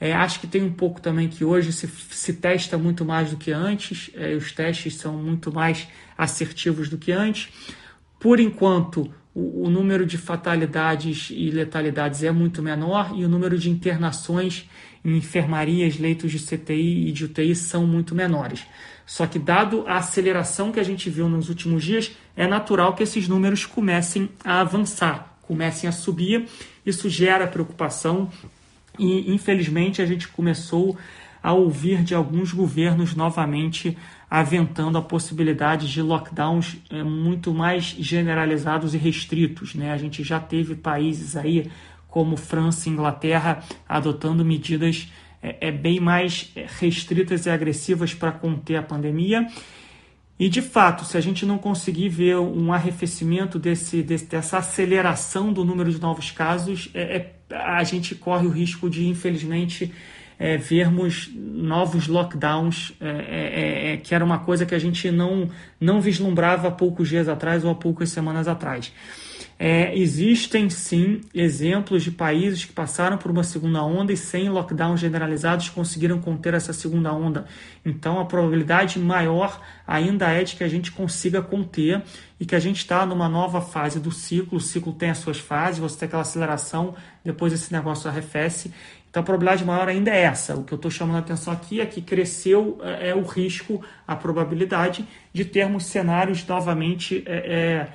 É, 0.00 0.12
acho 0.12 0.40
que 0.40 0.46
tem 0.46 0.62
um 0.62 0.72
pouco 0.72 1.00
também 1.00 1.28
que 1.28 1.44
hoje 1.44 1.72
se, 1.72 1.88
se 1.88 2.34
testa 2.34 2.76
muito 2.76 3.04
mais 3.04 3.30
do 3.30 3.36
que 3.36 3.52
antes, 3.52 4.10
é, 4.14 4.34
os 4.34 4.52
testes 4.52 4.96
são 4.96 5.14
muito 5.14 5.52
mais 5.52 5.88
assertivos 6.16 6.88
do 6.88 6.98
que 6.98 7.10
antes. 7.10 7.48
Por 8.20 8.38
enquanto, 8.38 9.12
o, 9.34 9.66
o, 9.66 9.70
número 9.70 10.06
de 10.06 10.16
fatalidades 10.16 11.28
e 11.30 11.50
letalidades 11.50 12.22
é 12.22 12.30
muito 12.30 12.62
menor 12.62 13.12
e 13.16 13.24
o 13.24 13.28
número 13.28 13.58
de 13.58 13.68
internações 13.68 14.68
em 15.04 15.16
enfermarias, 15.16 15.98
leitos 15.98 16.30
de 16.30 16.38
CTI 16.38 17.08
e 17.08 17.12
de 17.12 17.24
UTI 17.24 17.54
são 17.54 17.86
muito 17.86 18.14
menores. 18.14 18.64
Só 19.06 19.26
que, 19.26 19.38
dado 19.38 19.84
a 19.86 19.98
aceleração 19.98 20.72
que 20.72 20.80
a 20.80 20.84
gente 20.84 21.10
viu 21.10 21.28
nos 21.28 21.48
últimos 21.48 21.84
dias, 21.84 22.12
é 22.36 22.46
natural 22.46 22.94
que 22.94 23.02
esses 23.02 23.28
números 23.28 23.66
comecem 23.66 24.30
a 24.44 24.60
avançar, 24.60 25.36
comecem 25.42 25.88
a 25.88 25.92
subir. 25.92 26.48
Isso 26.84 27.08
gera 27.08 27.46
preocupação 27.46 28.30
e, 28.98 29.32
infelizmente, 29.32 30.00
a 30.00 30.06
gente 30.06 30.28
começou 30.28 30.96
a 31.42 31.52
ouvir 31.52 32.02
de 32.02 32.14
alguns 32.14 32.52
governos 32.52 33.14
novamente 33.14 33.96
aventando 34.30 34.96
a 34.96 35.02
possibilidade 35.02 35.92
de 35.92 36.00
lockdowns 36.00 36.76
é, 36.90 37.02
muito 37.02 37.52
mais 37.52 37.84
generalizados 37.84 38.94
e 38.94 38.98
restritos. 38.98 39.74
Né? 39.74 39.92
A 39.92 39.98
gente 39.98 40.24
já 40.24 40.40
teve 40.40 40.74
países 40.74 41.36
aí 41.36 41.70
como 42.08 42.36
França 42.36 42.88
e 42.88 42.92
Inglaterra 42.92 43.62
adotando 43.88 44.44
medidas 44.44 45.12
é, 45.44 45.68
é 45.68 45.70
bem 45.70 46.00
mais 46.00 46.50
restritas 46.80 47.44
e 47.44 47.50
agressivas 47.50 48.14
para 48.14 48.32
conter 48.32 48.76
a 48.76 48.82
pandemia. 48.82 49.46
E 50.38 50.48
de 50.48 50.62
fato, 50.62 51.04
se 51.04 51.16
a 51.16 51.20
gente 51.20 51.46
não 51.46 51.58
conseguir 51.58 52.08
ver 52.08 52.36
um 52.38 52.72
arrefecimento 52.72 53.58
desse, 53.58 54.02
desse 54.02 54.26
dessa 54.26 54.58
aceleração 54.58 55.52
do 55.52 55.64
número 55.64 55.92
de 55.92 56.00
novos 56.00 56.30
casos, 56.30 56.90
é, 56.92 57.16
é, 57.50 57.56
a 57.56 57.84
gente 57.84 58.14
corre 58.14 58.46
o 58.46 58.50
risco 58.50 58.90
de, 58.90 59.06
infelizmente, 59.06 59.92
é, 60.36 60.56
vermos 60.56 61.30
novos 61.34 62.08
lockdowns, 62.08 62.92
é, 63.00 63.08
é, 63.08 63.92
é, 63.92 63.96
que 63.98 64.14
era 64.14 64.24
uma 64.24 64.38
coisa 64.38 64.66
que 64.66 64.74
a 64.74 64.78
gente 64.78 65.10
não, 65.10 65.48
não 65.80 66.00
vislumbrava 66.00 66.68
há 66.68 66.70
poucos 66.70 67.08
dias 67.08 67.28
atrás 67.28 67.64
ou 67.64 67.70
há 67.70 67.74
poucas 67.74 68.10
semanas 68.10 68.48
atrás. 68.48 68.92
É, 69.56 69.96
existem 69.96 70.68
sim 70.68 71.20
exemplos 71.32 72.02
de 72.02 72.10
países 72.10 72.64
que 72.64 72.72
passaram 72.72 73.16
por 73.16 73.30
uma 73.30 73.44
segunda 73.44 73.82
onda 73.84 74.12
e 74.12 74.16
sem 74.16 74.48
lockdown 74.48 74.96
generalizados 74.96 75.68
conseguiram 75.68 76.20
conter 76.20 76.54
essa 76.54 76.72
segunda 76.72 77.12
onda. 77.12 77.46
Então 77.84 78.18
a 78.18 78.24
probabilidade 78.24 78.98
maior 78.98 79.60
ainda 79.86 80.28
é 80.28 80.42
de 80.42 80.56
que 80.56 80.64
a 80.64 80.68
gente 80.68 80.90
consiga 80.90 81.40
conter 81.40 82.02
e 82.40 82.44
que 82.44 82.56
a 82.56 82.58
gente 82.58 82.78
está 82.78 83.06
numa 83.06 83.28
nova 83.28 83.60
fase 83.60 84.00
do 84.00 84.10
ciclo. 84.10 84.58
O 84.58 84.60
ciclo 84.60 84.92
tem 84.92 85.10
as 85.10 85.18
suas 85.18 85.38
fases, 85.38 85.78
você 85.78 85.98
tem 85.98 86.06
aquela 86.08 86.22
aceleração, 86.22 86.94
depois 87.24 87.52
esse 87.52 87.72
negócio 87.72 88.10
arrefece. 88.10 88.72
Então 89.08 89.22
a 89.22 89.24
probabilidade 89.24 89.64
maior 89.64 89.86
ainda 89.86 90.10
é 90.10 90.22
essa. 90.22 90.56
O 90.56 90.64
que 90.64 90.74
eu 90.74 90.76
estou 90.76 90.90
chamando 90.90 91.16
a 91.16 91.20
atenção 91.20 91.52
aqui 91.52 91.80
é 91.80 91.86
que 91.86 92.02
cresceu 92.02 92.80
é, 92.82 93.10
é, 93.10 93.14
o 93.14 93.22
risco, 93.22 93.80
a 94.08 94.16
probabilidade 94.16 95.06
de 95.32 95.44
termos 95.44 95.86
cenários 95.86 96.44
novamente. 96.44 97.22
É, 97.24 97.36
é, 97.36 97.88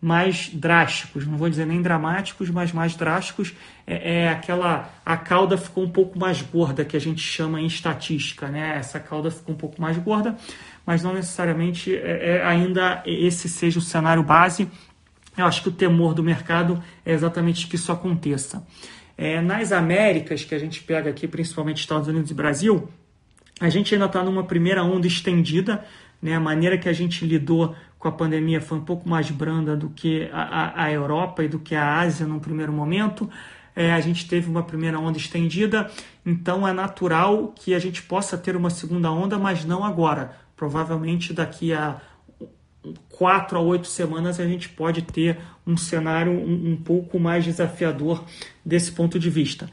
mais 0.00 0.50
drásticos, 0.52 1.26
não 1.26 1.36
vou 1.36 1.50
dizer 1.50 1.66
nem 1.66 1.82
dramáticos, 1.82 2.50
mas 2.50 2.72
mais 2.72 2.94
drásticos, 2.94 3.52
é, 3.86 4.22
é, 4.22 4.28
aquela 4.28 4.90
a 5.04 5.16
cauda 5.16 5.56
ficou 5.56 5.84
um 5.84 5.90
pouco 5.90 6.18
mais 6.18 6.40
gorda 6.40 6.84
que 6.84 6.96
a 6.96 7.00
gente 7.00 7.20
chama 7.20 7.60
em 7.60 7.66
estatística, 7.66 8.46
né? 8.48 8.76
Essa 8.76 9.00
cauda 9.00 9.30
ficou 9.30 9.54
um 9.54 9.58
pouco 9.58 9.80
mais 9.80 9.96
gorda, 9.98 10.36
mas 10.86 11.02
não 11.02 11.12
necessariamente 11.12 11.94
é, 11.94 12.36
é, 12.36 12.46
ainda 12.46 13.02
esse 13.04 13.48
seja 13.48 13.80
o 13.80 13.82
cenário 13.82 14.22
base. 14.22 14.68
Eu 15.36 15.46
acho 15.46 15.62
que 15.62 15.68
o 15.68 15.72
temor 15.72 16.14
do 16.14 16.22
mercado 16.22 16.82
é 17.04 17.12
exatamente 17.12 17.66
que 17.66 17.76
isso 17.76 17.90
aconteça. 17.90 18.64
É, 19.16 19.40
nas 19.40 19.72
Américas, 19.72 20.44
que 20.44 20.54
a 20.54 20.58
gente 20.58 20.80
pega 20.82 21.10
aqui, 21.10 21.26
principalmente 21.26 21.78
Estados 21.78 22.06
Unidos 22.06 22.30
e 22.30 22.34
Brasil, 22.34 22.88
a 23.60 23.68
gente 23.68 23.92
ainda 23.92 24.06
está 24.06 24.22
numa 24.22 24.44
primeira 24.44 24.84
onda 24.84 25.08
estendida, 25.08 25.84
né? 26.20 26.34
A 26.34 26.40
maneira 26.40 26.76
que 26.76 26.88
a 26.88 26.92
gente 26.92 27.24
lidou 27.24 27.74
com 27.98 28.08
a 28.08 28.12
pandemia 28.12 28.60
foi 28.60 28.78
um 28.78 28.84
pouco 28.84 29.08
mais 29.08 29.30
branda 29.30 29.76
do 29.76 29.90
que 29.90 30.28
a, 30.32 30.84
a 30.84 30.92
Europa 30.92 31.42
e 31.42 31.48
do 31.48 31.58
que 31.58 31.74
a 31.74 32.00
Ásia 32.00 32.26
no 32.26 32.40
primeiro 32.40 32.72
momento. 32.72 33.28
É, 33.74 33.92
a 33.92 34.00
gente 34.00 34.28
teve 34.28 34.50
uma 34.50 34.62
primeira 34.62 34.98
onda 34.98 35.18
estendida, 35.18 35.88
então 36.26 36.66
é 36.66 36.72
natural 36.72 37.52
que 37.54 37.74
a 37.74 37.78
gente 37.78 38.02
possa 38.02 38.36
ter 38.36 38.56
uma 38.56 38.70
segunda 38.70 39.10
onda, 39.10 39.38
mas 39.38 39.64
não 39.64 39.84
agora. 39.84 40.36
Provavelmente 40.56 41.32
daqui 41.32 41.72
a 41.72 42.00
quatro 43.08 43.58
a 43.58 43.60
oito 43.60 43.86
semanas 43.86 44.40
a 44.40 44.46
gente 44.46 44.68
pode 44.68 45.02
ter 45.02 45.38
um 45.66 45.76
cenário 45.76 46.32
um, 46.32 46.72
um 46.72 46.76
pouco 46.76 47.18
mais 47.18 47.44
desafiador 47.44 48.24
desse 48.64 48.92
ponto 48.92 49.18
de 49.18 49.30
vista. 49.30 49.68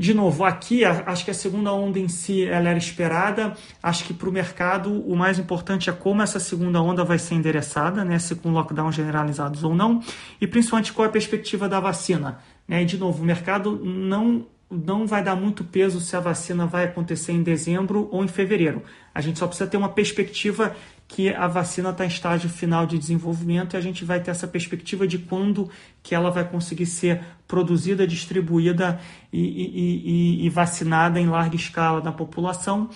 De 0.00 0.14
novo, 0.14 0.44
aqui 0.44 0.82
acho 0.82 1.26
que 1.26 1.30
a 1.30 1.34
segunda 1.34 1.74
onda 1.74 1.98
em 1.98 2.08
si 2.08 2.46
ela 2.46 2.70
era 2.70 2.78
esperada. 2.78 3.52
Acho 3.82 4.02
que 4.04 4.14
para 4.14 4.30
o 4.30 4.32
mercado 4.32 4.90
o 4.90 5.14
mais 5.14 5.38
importante 5.38 5.90
é 5.90 5.92
como 5.92 6.22
essa 6.22 6.40
segunda 6.40 6.80
onda 6.80 7.04
vai 7.04 7.18
ser 7.18 7.34
endereçada, 7.34 8.02
né, 8.02 8.18
se 8.18 8.34
com 8.34 8.50
lockdown 8.50 8.90
generalizados 8.90 9.62
ou 9.62 9.74
não, 9.74 10.02
e 10.40 10.46
principalmente 10.46 10.90
qual 10.94 11.04
é 11.04 11.08
a 11.10 11.12
perspectiva 11.12 11.68
da 11.68 11.78
vacina. 11.80 12.38
Né? 12.66 12.80
E 12.80 12.86
de 12.86 12.96
novo, 12.96 13.22
o 13.22 13.26
mercado 13.26 13.78
não 13.84 14.46
não 14.70 15.04
vai 15.04 15.22
dar 15.22 15.34
muito 15.34 15.64
peso 15.64 16.00
se 16.00 16.14
a 16.14 16.20
vacina 16.20 16.64
vai 16.64 16.84
acontecer 16.84 17.32
em 17.32 17.42
dezembro 17.42 18.08
ou 18.12 18.24
em 18.24 18.28
fevereiro. 18.28 18.82
A 19.14 19.20
gente 19.20 19.38
só 19.38 19.46
precisa 19.46 19.68
ter 19.68 19.76
uma 19.76 19.88
perspectiva 19.88 20.74
que 21.08 21.28
a 21.34 21.48
vacina 21.48 21.90
está 21.90 22.04
em 22.04 22.08
estágio 22.08 22.48
final 22.48 22.86
de 22.86 22.96
desenvolvimento 22.96 23.74
e 23.74 23.76
a 23.76 23.80
gente 23.80 24.04
vai 24.04 24.20
ter 24.20 24.30
essa 24.30 24.46
perspectiva 24.46 25.06
de 25.06 25.18
quando 25.18 25.68
que 26.02 26.14
ela 26.14 26.30
vai 26.30 26.48
conseguir 26.48 26.86
ser 26.86 27.20
produzida, 27.48 28.06
distribuída 28.06 29.00
e, 29.32 29.40
e, 29.40 30.42
e, 30.42 30.46
e 30.46 30.48
vacinada 30.48 31.18
em 31.18 31.26
larga 31.26 31.56
escala 31.56 32.00
da 32.00 32.12
população. 32.12 32.88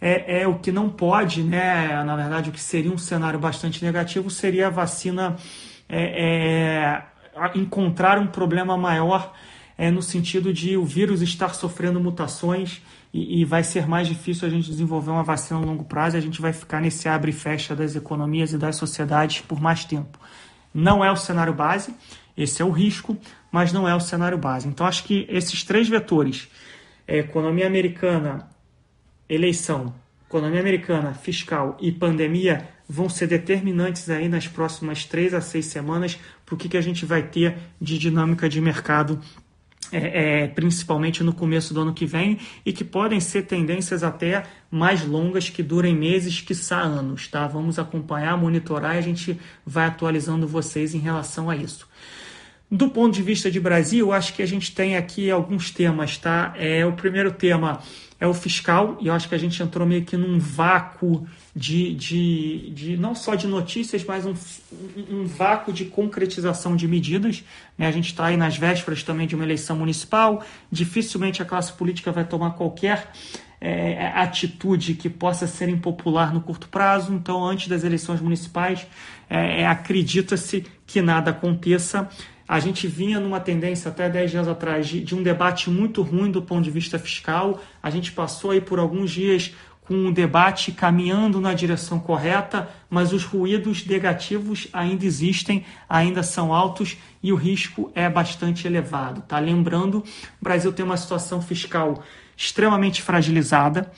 É, 0.00 0.42
é, 0.42 0.46
o 0.46 0.58
que 0.58 0.70
não 0.70 0.88
pode, 0.88 1.42
né? 1.42 2.04
Na 2.04 2.14
verdade, 2.14 2.50
o 2.50 2.52
que 2.52 2.60
seria 2.60 2.92
um 2.92 2.98
cenário 2.98 3.38
bastante 3.38 3.84
negativo 3.84 4.30
seria 4.30 4.68
a 4.68 4.70
vacina 4.70 5.36
é, 5.88 7.02
é, 7.34 7.58
encontrar 7.58 8.18
um 8.18 8.26
problema 8.26 8.76
maior 8.76 9.32
é, 9.78 9.90
no 9.90 10.02
sentido 10.02 10.52
de 10.52 10.76
o 10.76 10.84
vírus 10.84 11.20
estar 11.20 11.54
sofrendo 11.54 12.00
mutações 12.00 12.82
e, 13.12 13.40
e, 13.40 13.44
vai 13.44 13.62
ser 13.62 13.86
mais 13.86 14.08
difícil 14.08 14.46
a 14.46 14.50
gente 14.50 14.68
desenvolver 14.68 15.10
uma 15.10 15.22
vacina 15.22 15.60
a 15.60 15.62
longo 15.62 15.84
prazo 15.84 16.16
e 16.16 16.18
a 16.18 16.22
gente 16.22 16.40
vai 16.40 16.52
ficar 16.52 16.80
nesse 16.80 17.08
abre 17.08 17.30
e 17.30 17.34
fecha 17.34 17.74
das 17.74 17.94
economias 17.94 18.52
e 18.52 18.58
das 18.58 18.76
sociedades 18.76 19.40
por 19.40 19.60
mais 19.60 19.84
tempo. 19.84 20.18
Não 20.72 21.04
é 21.04 21.10
o 21.10 21.16
cenário 21.16 21.52
base, 21.54 21.94
esse 22.36 22.60
é 22.60 22.64
o 22.64 22.70
risco, 22.70 23.16
mas 23.50 23.72
não 23.72 23.88
é 23.88 23.94
o 23.94 24.00
cenário 24.00 24.36
base. 24.36 24.68
Então, 24.68 24.86
acho 24.86 25.04
que 25.04 25.26
esses 25.28 25.62
três 25.62 25.88
vetores, 25.88 26.48
é, 27.06 27.18
economia 27.18 27.66
americana, 27.66 28.48
eleição, 29.28 29.94
economia 30.28 30.60
americana, 30.60 31.14
fiscal 31.14 31.76
e 31.80 31.90
pandemia, 31.90 32.68
vão 32.88 33.08
ser 33.08 33.26
determinantes 33.26 34.08
aí 34.10 34.28
nas 34.28 34.46
próximas 34.46 35.04
três 35.04 35.32
a 35.34 35.40
seis 35.40 35.66
semanas 35.66 36.18
para 36.44 36.54
o 36.54 36.58
que, 36.58 36.68
que 36.68 36.76
a 36.76 36.82
gente 36.82 37.04
vai 37.06 37.22
ter 37.22 37.56
de 37.80 37.98
dinâmica 37.98 38.48
de 38.48 38.60
mercado 38.60 39.20
é, 39.92 40.42
é, 40.42 40.48
principalmente 40.48 41.22
no 41.22 41.32
começo 41.32 41.72
do 41.72 41.80
ano 41.80 41.94
que 41.94 42.06
vem, 42.06 42.38
e 42.64 42.72
que 42.72 42.84
podem 42.84 43.20
ser 43.20 43.42
tendências 43.42 44.02
até 44.02 44.44
mais 44.70 45.06
longas, 45.06 45.48
que 45.48 45.62
durem 45.62 45.94
meses, 45.94 46.40
quiçá 46.40 46.80
anos. 46.80 47.28
Tá? 47.28 47.46
Vamos 47.46 47.78
acompanhar, 47.78 48.36
monitorar 48.36 48.96
e 48.96 48.98
a 48.98 49.02
gente 49.02 49.38
vai 49.64 49.86
atualizando 49.86 50.46
vocês 50.46 50.94
em 50.94 50.98
relação 50.98 51.48
a 51.48 51.56
isso. 51.56 51.88
Do 52.70 52.88
ponto 52.88 53.14
de 53.14 53.22
vista 53.22 53.48
de 53.48 53.60
Brasil, 53.60 54.12
acho 54.12 54.34
que 54.34 54.42
a 54.42 54.46
gente 54.46 54.74
tem 54.74 54.96
aqui 54.96 55.30
alguns 55.30 55.70
temas. 55.70 56.18
Tá? 56.18 56.52
É, 56.56 56.84
o 56.84 56.92
primeiro 56.92 57.30
tema 57.30 57.80
é 58.18 58.26
o 58.26 58.34
fiscal, 58.34 58.96
e 59.00 59.08
eu 59.08 59.12
acho 59.12 59.28
que 59.28 59.34
a 59.34 59.38
gente 59.38 59.62
entrou 59.62 59.86
meio 59.86 60.04
que 60.04 60.16
num 60.16 60.38
vácuo 60.38 61.26
de, 61.54 61.94
de, 61.94 62.70
de 62.70 62.96
não 62.96 63.14
só 63.14 63.34
de 63.34 63.46
notícias, 63.46 64.04
mas 64.04 64.24
um, 64.26 64.34
um 65.10 65.26
vácuo 65.26 65.72
de 65.72 65.84
concretização 65.84 66.74
de 66.74 66.88
medidas. 66.88 67.44
Né? 67.78 67.86
A 67.86 67.90
gente 67.92 68.06
está 68.06 68.26
aí 68.26 68.36
nas 68.36 68.56
vésperas 68.56 69.02
também 69.02 69.26
de 69.26 69.34
uma 69.34 69.44
eleição 69.44 69.76
municipal, 69.76 70.44
dificilmente 70.72 71.42
a 71.42 71.44
classe 71.44 71.72
política 71.72 72.10
vai 72.10 72.24
tomar 72.24 72.52
qualquer 72.52 73.10
é, 73.60 74.08
atitude 74.08 74.94
que 74.94 75.08
possa 75.08 75.46
ser 75.46 75.68
impopular 75.68 76.32
no 76.32 76.40
curto 76.40 76.68
prazo, 76.68 77.12
então 77.12 77.44
antes 77.44 77.68
das 77.68 77.84
eleições 77.84 78.20
municipais 78.20 78.86
é, 79.28 79.62
é 79.62 79.66
acredita-se 79.66 80.66
que 80.86 81.00
nada 81.02 81.30
aconteça. 81.30 82.08
A 82.48 82.60
gente 82.60 82.86
vinha 82.86 83.18
numa 83.18 83.40
tendência 83.40 83.90
até 83.90 84.08
10 84.08 84.30
dias 84.30 84.48
atrás 84.48 84.86
de, 84.86 85.00
de, 85.00 85.14
um 85.14 85.22
debate 85.22 85.68
muito 85.68 86.02
ruim 86.02 86.30
do 86.30 86.40
ponto 86.40 86.62
de 86.62 86.70
vista 86.70 86.98
fiscal. 86.98 87.60
A 87.82 87.90
gente 87.90 88.12
passou 88.12 88.52
aí 88.52 88.60
por 88.60 88.78
alguns 88.78 89.10
dias 89.10 89.52
com 89.86 90.08
o 90.08 90.12
debate 90.12 90.72
caminhando 90.72 91.40
na 91.40 91.54
direção 91.54 91.98
correta, 91.98 92.68
mas 92.90 93.12
os 93.12 93.24
ruídos 93.24 93.86
negativos 93.86 94.68
ainda 94.72 95.04
existem, 95.04 95.64
ainda 95.88 96.22
são 96.22 96.52
altos 96.52 96.96
e 97.22 97.32
o 97.32 97.36
risco 97.36 97.90
é 97.94 98.08
bastante 98.08 98.66
elevado. 98.66 99.22
Tá? 99.22 99.38
Lembrando, 99.38 99.98
o 100.40 100.44
Brasil 100.44 100.72
tem 100.72 100.84
uma 100.84 100.96
situação 100.96 101.40
fiscal 101.40 102.02
extremamente 102.36 103.00
fragilizada 103.00 103.90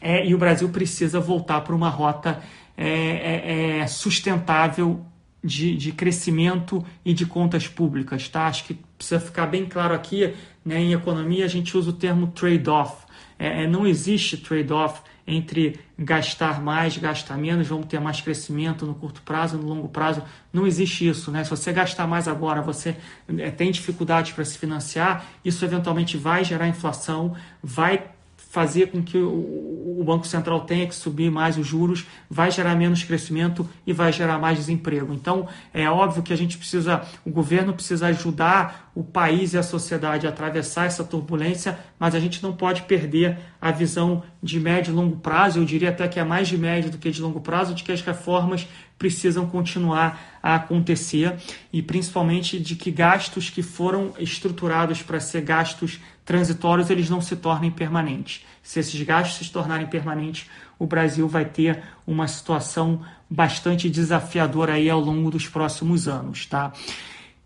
é, 0.00 0.26
e 0.26 0.34
o 0.34 0.38
Brasil 0.38 0.68
precisa 0.68 1.18
voltar 1.20 1.62
para 1.62 1.74
uma 1.74 1.88
rota 1.88 2.42
é, 2.76 2.88
é, 2.88 3.78
é 3.80 3.86
sustentável 3.86 5.04
de, 5.46 5.76
de 5.76 5.92
crescimento 5.92 6.84
e 7.04 7.14
de 7.14 7.24
contas 7.24 7.68
públicas. 7.68 8.28
Tá? 8.28 8.46
Acho 8.46 8.64
que 8.64 8.74
precisa 8.98 9.20
ficar 9.20 9.46
bem 9.46 9.64
claro 9.64 9.94
aqui, 9.94 10.34
né, 10.64 10.80
em 10.80 10.92
economia 10.92 11.44
a 11.44 11.48
gente 11.48 11.76
usa 11.76 11.90
o 11.90 11.92
termo 11.92 12.26
trade-off. 12.28 13.06
É, 13.38 13.62
é 13.64 13.66
não 13.66 13.86
existe 13.86 14.36
trade-off 14.36 15.00
entre 15.26 15.80
gastar 15.98 16.62
mais, 16.62 16.96
gastar 16.96 17.36
menos, 17.36 17.66
vamos 17.66 17.86
ter 17.86 18.00
mais 18.00 18.20
crescimento 18.20 18.86
no 18.86 18.94
curto 18.94 19.22
prazo, 19.22 19.56
no 19.56 19.66
longo 19.66 19.88
prazo. 19.88 20.22
Não 20.52 20.66
existe 20.66 21.08
isso, 21.08 21.30
né? 21.32 21.42
Se 21.42 21.50
você 21.50 21.72
gastar 21.72 22.06
mais 22.06 22.28
agora, 22.28 22.62
você 22.62 22.96
é, 23.38 23.50
tem 23.50 23.70
dificuldades 23.70 24.32
para 24.32 24.44
se 24.44 24.56
financiar, 24.56 25.26
isso 25.44 25.64
eventualmente 25.64 26.16
vai 26.16 26.44
gerar 26.44 26.68
inflação, 26.68 27.34
vai 27.62 28.04
fazer 28.56 28.86
com 28.86 29.02
que 29.02 29.18
o, 29.18 30.02
Banco 30.02 30.26
Central 30.26 30.60
tenha 30.60 30.86
que 30.86 30.94
subir 30.94 31.30
mais 31.30 31.58
os 31.58 31.66
juros, 31.66 32.06
vai 32.30 32.50
gerar 32.50 32.74
menos 32.74 33.02
crescimento 33.02 33.68
e 33.86 33.92
vai 33.92 34.10
gerar 34.12 34.38
mais 34.38 34.56
desemprego. 34.56 35.12
Então, 35.12 35.46
é 35.74 35.90
óbvio 35.90 36.22
que 36.22 36.32
a 36.32 36.36
gente 36.36 36.56
precisa, 36.56 37.02
o 37.24 37.30
governo 37.30 37.74
precisa 37.74 38.06
ajudar 38.06 38.92
o 38.94 39.02
país 39.02 39.52
e 39.52 39.58
a 39.58 39.62
sociedade 39.62 40.26
a 40.26 40.30
atravessar 40.30 40.86
essa 40.86 41.04
turbulência, 41.04 41.78
mas 41.98 42.14
a 42.14 42.20
gente 42.20 42.42
não 42.42 42.52
pode 42.54 42.82
perder 42.82 43.36
a 43.60 43.70
visão 43.70 44.22
de 44.42 44.58
médio 44.58 44.92
e 44.92 44.94
longo 44.94 45.16
prazo, 45.16 45.58
eu 45.58 45.64
diria 45.64 45.90
até 45.90 46.06
que 46.08 46.20
é 46.20 46.24
mais 46.24 46.48
de 46.48 46.56
médio 46.56 46.90
do 46.90 46.96
que 46.96 47.10
de 47.10 47.20
longo 47.20 47.40
prazo, 47.40 47.74
de 47.74 47.82
que 47.82 47.92
as 47.92 48.00
reformas 48.00 48.66
precisam 48.96 49.46
continuar 49.46 50.38
a 50.42 50.54
acontecer 50.54 51.34
e 51.72 51.82
principalmente 51.82 52.58
de 52.58 52.74
que 52.76 52.90
gastos 52.90 53.50
que 53.50 53.62
foram 53.62 54.14
estruturados 54.18 55.02
para 55.02 55.20
ser 55.20 55.42
gastos 55.42 56.00
transitórios 56.26 56.90
eles 56.90 57.08
não 57.08 57.22
se 57.22 57.36
tornem 57.36 57.70
permanentes. 57.70 58.44
Se 58.62 58.80
esses 58.80 59.00
gastos 59.02 59.46
se 59.46 59.52
tornarem 59.52 59.86
permanentes, 59.86 60.50
o 60.78 60.86
Brasil 60.86 61.26
vai 61.26 61.44
ter 61.46 61.82
uma 62.06 62.28
situação 62.28 63.00
bastante 63.30 63.88
desafiadora 63.88 64.74
aí 64.74 64.90
ao 64.90 65.00
longo 65.00 65.30
dos 65.30 65.48
próximos 65.48 66.06
anos, 66.06 66.44
tá? 66.44 66.72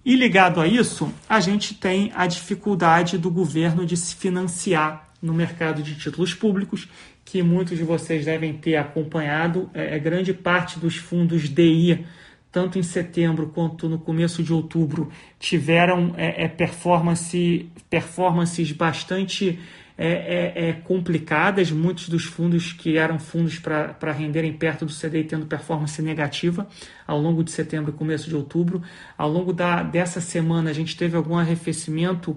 E 0.05 0.17
ligado 0.17 0.61
a 0.61 0.67
isso, 0.67 1.13
a 1.29 1.41
gente 1.41 1.75
tem 1.75 2.11
a 2.17 2.27
dificuldade 2.27 3.19
do 3.19 3.31
governo 3.31 3.85
de 3.85 3.97
se 3.97 4.15
financiar 4.15 5.07
no 5.21 5.35
mercado 5.35 5.83
de 5.83 5.95
títulos 5.95 6.33
públicos, 6.33 6.89
que 7.23 7.43
muitos 7.43 7.77
de 7.77 7.85
vocês 7.85 8.25
devem 8.25 8.55
ter 8.55 8.77
acompanhado. 8.77 9.71
É, 9.75 9.97
é, 9.97 9.99
grande 9.99 10.33
parte 10.33 10.79
dos 10.79 10.97
fundos 10.97 11.51
DI, 11.51 12.07
tanto 12.53 12.79
em 12.79 12.83
setembro 12.83 13.49
quanto 13.55 13.89
no 13.89 13.99
começo 13.99 14.43
de 14.43 14.53
outubro, 14.53 15.11
tiveram 15.39 16.15
é, 16.17 16.45
é 16.45 16.49
performance, 16.49 17.71
performances 17.89 18.73
bastante 18.73 19.59
é, 20.03 20.09
é, 20.09 20.69
é, 20.69 20.73
complicadas. 20.73 21.71
Muitos 21.71 22.09
dos 22.09 22.25
fundos 22.25 22.73
que 22.73 22.97
eram 22.97 23.19
fundos 23.19 23.59
para 23.59 24.13
renderem 24.13 24.51
perto 24.53 24.87
do 24.87 24.93
CDI 24.93 25.25
tendo 25.25 25.45
performance 25.45 26.01
negativa 26.01 26.67
ao 27.07 27.21
longo 27.21 27.45
de 27.45 27.51
setembro 27.51 27.91
e 27.91 27.95
começo 27.95 28.29
de 28.29 28.35
outubro. 28.35 28.83
Ao 29.19 29.31
longo 29.31 29.53
da, 29.53 29.83
dessa 29.83 30.19
semana, 30.19 30.71
a 30.71 30.73
gente 30.73 30.97
teve 30.97 31.17
algum 31.17 31.37
arrefecimento 31.37 32.35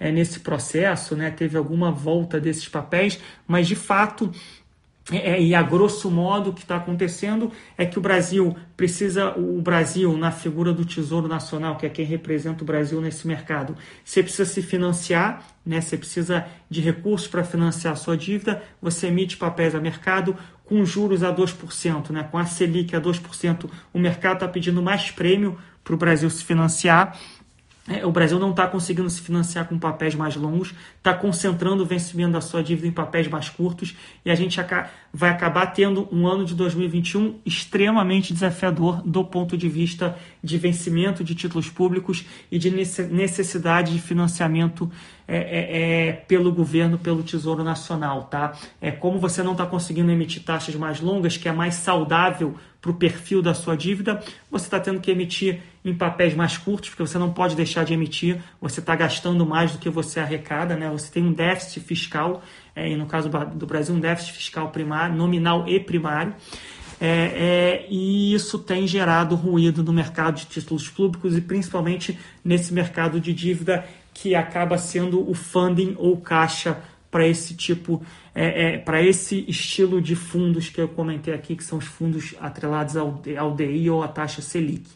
é, 0.00 0.10
nesse 0.10 0.40
processo, 0.40 1.14
né? 1.14 1.30
teve 1.30 1.56
alguma 1.56 1.92
volta 1.92 2.40
desses 2.40 2.68
papéis, 2.68 3.20
mas 3.46 3.68
de 3.68 3.76
fato 3.76 4.32
e 5.12 5.54
a 5.54 5.62
grosso 5.62 6.10
modo 6.10 6.48
o 6.48 6.52
que 6.54 6.62
está 6.62 6.76
acontecendo 6.76 7.52
é 7.76 7.84
que 7.84 7.98
o 7.98 8.00
Brasil 8.00 8.56
precisa, 8.74 9.38
o 9.38 9.60
Brasil, 9.60 10.16
na 10.16 10.30
figura 10.30 10.72
do 10.72 10.82
Tesouro 10.82 11.28
Nacional, 11.28 11.76
que 11.76 11.84
é 11.84 11.90
quem 11.90 12.06
representa 12.06 12.62
o 12.62 12.66
Brasil 12.66 13.02
nesse 13.02 13.26
mercado, 13.26 13.76
você 14.02 14.22
precisa 14.22 14.46
se 14.46 14.62
financiar, 14.62 15.44
né? 15.64 15.82
você 15.82 15.98
precisa 15.98 16.46
de 16.70 16.80
recursos 16.80 17.28
para 17.28 17.44
financiar 17.44 17.92
a 17.92 17.96
sua 17.96 18.16
dívida, 18.16 18.62
você 18.80 19.08
emite 19.08 19.36
papéis 19.36 19.74
a 19.74 19.80
mercado 19.80 20.34
com 20.64 20.82
juros 20.86 21.22
a 21.22 21.34
2%, 21.34 22.08
né? 22.08 22.26
com 22.30 22.38
a 22.38 22.46
Selic 22.46 22.96
a 22.96 23.00
2%, 23.00 23.68
o 23.92 23.98
mercado 23.98 24.36
está 24.36 24.48
pedindo 24.48 24.80
mais 24.80 25.10
prêmio 25.10 25.58
para 25.82 25.94
o 25.94 25.98
Brasil 25.98 26.30
se 26.30 26.42
financiar 26.42 27.14
é, 27.14 27.43
o 28.02 28.10
Brasil 28.10 28.38
não 28.38 28.50
está 28.50 28.66
conseguindo 28.66 29.10
se 29.10 29.20
financiar 29.20 29.68
com 29.68 29.78
papéis 29.78 30.14
mais 30.14 30.36
longos, 30.36 30.74
está 30.96 31.12
concentrando 31.12 31.82
o 31.82 31.86
vencimento 31.86 32.32
da 32.32 32.40
sua 32.40 32.62
dívida 32.62 32.88
em 32.88 32.92
papéis 32.92 33.28
mais 33.28 33.50
curtos 33.50 33.94
e 34.24 34.30
a 34.30 34.34
gente 34.34 34.58
vai 35.12 35.28
acabar 35.28 35.66
tendo 35.66 36.08
um 36.10 36.26
ano 36.26 36.46
de 36.46 36.54
2021 36.54 37.40
extremamente 37.44 38.32
desafiador 38.32 39.02
do 39.02 39.22
ponto 39.22 39.54
de 39.54 39.68
vista 39.68 40.16
de 40.42 40.56
vencimento 40.56 41.22
de 41.22 41.34
títulos 41.34 41.68
públicos 41.68 42.24
e 42.50 42.58
de 42.58 42.70
necessidade 42.70 43.92
de 43.92 44.00
financiamento 44.00 44.90
é, 45.26 45.36
é, 45.36 46.08
é, 46.08 46.12
pelo 46.12 46.52
governo, 46.52 46.98
pelo 46.98 47.22
Tesouro 47.22 47.64
Nacional. 47.64 48.24
Tá? 48.24 48.52
É, 48.80 48.90
como 48.90 49.18
você 49.18 49.42
não 49.42 49.52
está 49.52 49.64
conseguindo 49.66 50.10
emitir 50.10 50.42
taxas 50.42 50.74
mais 50.74 51.00
longas, 51.00 51.36
que 51.36 51.48
é 51.48 51.52
mais 51.52 51.74
saudável 51.76 52.54
para 52.80 52.90
o 52.90 52.94
perfil 52.94 53.40
da 53.40 53.54
sua 53.54 53.76
dívida, 53.76 54.22
você 54.50 54.66
está 54.66 54.78
tendo 54.78 55.00
que 55.00 55.10
emitir 55.10 55.60
em 55.82 55.94
papéis 55.94 56.34
mais 56.34 56.58
curtos, 56.58 56.90
porque 56.90 57.06
você 57.06 57.16
não 57.16 57.32
pode 57.32 57.56
deixar 57.56 57.82
de 57.84 57.94
emitir, 57.94 58.38
você 58.60 58.80
está 58.80 58.94
gastando 58.94 59.46
mais 59.46 59.72
do 59.72 59.78
que 59.78 59.88
você 59.88 60.20
arrecada, 60.20 60.76
né? 60.76 60.90
você 60.90 61.10
tem 61.10 61.22
um 61.22 61.32
déficit 61.32 61.80
fiscal, 61.80 62.42
é, 62.76 62.90
e 62.90 62.96
no 62.96 63.06
caso 63.06 63.30
do 63.54 63.66
Brasil, 63.66 63.94
um 63.94 64.00
déficit 64.00 64.34
fiscal 64.34 64.68
primário, 64.68 65.16
nominal 65.16 65.66
e 65.66 65.80
primário. 65.80 66.34
É, 67.00 67.06
é, 67.06 67.86
e 67.90 68.34
isso 68.34 68.58
tem 68.58 68.86
gerado 68.86 69.34
ruído 69.34 69.82
no 69.82 69.92
mercado 69.92 70.36
de 70.36 70.46
títulos 70.46 70.88
públicos 70.88 71.36
e 71.36 71.40
principalmente 71.40 72.18
nesse 72.44 72.72
mercado 72.72 73.20
de 73.20 73.32
dívida 73.32 73.84
que 74.14 74.34
acaba 74.34 74.78
sendo 74.78 75.28
o 75.28 75.34
funding 75.34 75.96
ou 75.98 76.16
caixa 76.16 76.78
para 77.10 77.26
esse 77.28 77.54
tipo, 77.54 78.02
é, 78.34 78.74
é, 78.74 78.78
para 78.78 79.02
esse 79.02 79.44
estilo 79.48 80.00
de 80.00 80.16
fundos 80.16 80.68
que 80.68 80.80
eu 80.80 80.88
comentei 80.88 81.34
aqui, 81.34 81.54
que 81.54 81.62
são 81.62 81.78
os 81.78 81.84
fundos 81.84 82.34
atrelados 82.40 82.96
ao, 82.96 83.22
ao 83.38 83.54
DI 83.54 83.90
ou 83.90 84.02
à 84.02 84.08
taxa 84.08 84.40
Selic. 84.40 84.88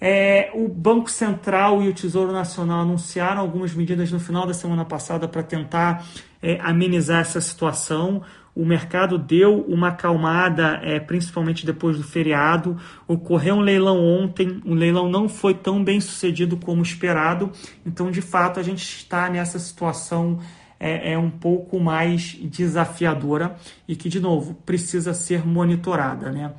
É, 0.00 0.50
o 0.54 0.68
Banco 0.68 1.10
Central 1.10 1.82
e 1.82 1.88
o 1.88 1.94
Tesouro 1.94 2.30
Nacional 2.30 2.82
anunciaram 2.82 3.40
algumas 3.40 3.72
medidas 3.72 4.12
no 4.12 4.20
final 4.20 4.46
da 4.46 4.52
semana 4.52 4.84
passada 4.84 5.26
para 5.26 5.42
tentar 5.42 6.06
é, 6.42 6.60
amenizar 6.60 7.20
essa 7.20 7.40
situação. 7.40 8.22
O 8.54 8.64
mercado 8.64 9.18
deu 9.18 9.62
uma 9.62 9.88
acalmada, 9.88 10.80
é, 10.82 11.00
principalmente 11.00 11.66
depois 11.66 11.96
do 11.96 12.04
feriado. 12.04 12.76
Ocorreu 13.08 13.56
um 13.56 13.60
leilão 13.60 13.98
ontem, 13.98 14.60
o 14.64 14.74
leilão 14.74 15.08
não 15.08 15.28
foi 15.28 15.54
tão 15.54 15.82
bem 15.82 16.00
sucedido 16.00 16.56
como 16.56 16.82
esperado, 16.82 17.50
então 17.84 18.10
de 18.10 18.22
fato 18.22 18.60
a 18.60 18.62
gente 18.62 18.82
está 18.82 19.28
nessa 19.28 19.58
situação 19.58 20.38
é, 20.78 21.12
é 21.12 21.18
um 21.18 21.30
pouco 21.30 21.80
mais 21.80 22.36
desafiadora 22.42 23.56
e 23.88 23.96
que, 23.96 24.08
de 24.08 24.20
novo, 24.20 24.54
precisa 24.66 25.14
ser 25.14 25.46
monitorada. 25.46 26.30
Né? 26.30 26.52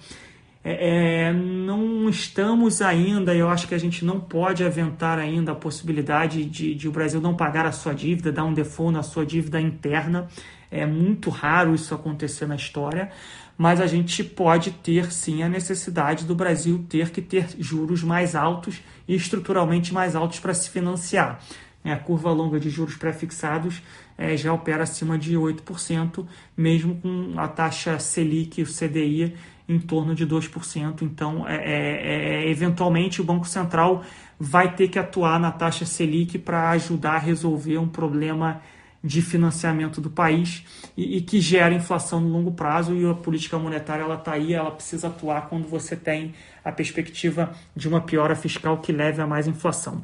É, 0.63 1.27
é, 1.27 1.33
não 1.33 2.09
estamos 2.09 2.81
ainda, 2.81 3.35
eu 3.35 3.47
acho 3.47 3.67
que 3.67 3.75
a 3.75 3.77
gente 3.77 4.03
não 4.03 4.19
pode 4.19 4.63
aventar 4.63 5.19
ainda 5.19 5.51
a 5.51 5.55
possibilidade 5.55 6.43
de, 6.43 6.73
de, 6.73 6.87
o 6.87 6.91
Brasil 6.91 7.21
não 7.21 7.35
pagar 7.35 7.67
a 7.67 7.71
sua 7.71 7.93
dívida, 7.93 8.31
dar 8.31 8.45
um 8.45 8.53
default 8.53 8.91
na 8.91 9.03
sua 9.03 9.23
dívida 9.23 9.61
interna. 9.61 10.27
É 10.69 10.85
muito 10.85 11.29
raro 11.29 11.73
isso 11.73 11.93
acontecer 11.93 12.47
na 12.47 12.55
história, 12.55 13.11
mas 13.57 13.79
a 13.79 13.87
gente 13.87 14.23
pode 14.23 14.71
ter 14.71 15.11
sim 15.11 15.43
a 15.43 15.49
necessidade 15.49 16.25
do 16.25 16.35
Brasil 16.35 16.85
ter 16.89 17.09
que 17.09 17.21
ter 17.21 17.47
juros 17.57 18.03
mais 18.03 18.35
altos 18.35 18.81
e 19.07 19.15
estruturalmente 19.15 19.93
mais 19.93 20.15
altos 20.15 20.39
para 20.39 20.53
se 20.53 20.69
financiar. 20.69 21.39
É, 21.83 21.93
a 21.93 21.97
curva 21.97 22.31
longa 22.31 22.59
de 22.59 22.67
juros 22.67 22.95
pré-fixados 22.95 23.81
é, 24.17 24.35
já 24.35 24.51
opera 24.51 24.83
acima 24.83 25.19
de 25.19 25.35
8%, 25.35 26.25
mesmo 26.57 26.95
com 26.95 27.33
a 27.37 27.47
taxa 27.47 27.99
Selic, 27.99 28.61
o 28.63 28.65
CDI, 28.65 29.35
em 29.69 29.79
torno 29.79 30.15
de 30.15 30.25
2%. 30.25 31.03
Então, 31.03 31.47
é, 31.47 31.55
é, 31.55 32.45
é, 32.45 32.49
eventualmente, 32.49 33.21
o 33.21 33.23
Banco 33.23 33.47
Central 33.47 34.03
vai 34.39 34.75
ter 34.75 34.87
que 34.87 34.97
atuar 34.97 35.39
na 35.39 35.51
taxa 35.51 35.85
Selic 35.85 36.39
para 36.39 36.71
ajudar 36.71 37.15
a 37.15 37.19
resolver 37.19 37.77
um 37.77 37.87
problema 37.87 38.61
de 39.05 39.21
financiamento 39.21 40.01
do 40.01 40.09
país 40.09 40.65
e, 40.97 41.17
e, 41.17 41.21
que 41.21 41.39
gera 41.39 41.75
inflação 41.75 42.19
no 42.19 42.27
longo 42.27 42.51
prazo 42.51 42.95
e 42.95 43.07
a 43.07 43.13
política 43.13 43.59
monetária 43.59 44.01
ela 44.01 44.15
está 44.15 44.33
aí, 44.33 44.51
ela 44.51 44.71
precisa 44.71 45.07
atuar 45.07 45.47
quando 45.47 45.67
você 45.67 45.95
tem 45.95 46.33
a 46.63 46.71
perspectiva 46.71 47.53
de 47.75 47.87
uma 47.87 48.01
piora 48.01 48.35
fiscal 48.35 48.79
que 48.79 48.91
leve 48.91 49.21
a 49.21 49.27
mais 49.27 49.47
inflação. 49.47 50.01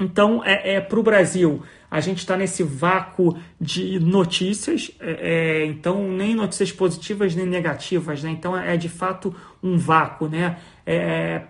Então, 0.00 0.42
é, 0.44 0.76
é 0.76 0.80
para 0.80 0.98
o 0.98 1.02
Brasil, 1.02 1.62
a 1.90 2.00
gente 2.00 2.18
está 2.18 2.36
nesse 2.36 2.62
vácuo 2.62 3.36
de 3.60 3.98
notícias, 3.98 4.92
é, 5.00 5.62
é, 5.62 5.66
então 5.66 6.08
nem 6.08 6.34
notícias 6.34 6.70
positivas 6.70 7.34
nem 7.34 7.44
negativas, 7.44 8.22
né? 8.22 8.30
Então 8.30 8.56
é 8.56 8.76
de 8.76 8.88
fato 8.88 9.34
um 9.60 9.76
vácuo, 9.76 10.28
né? 10.28 10.56
É, 10.86 11.42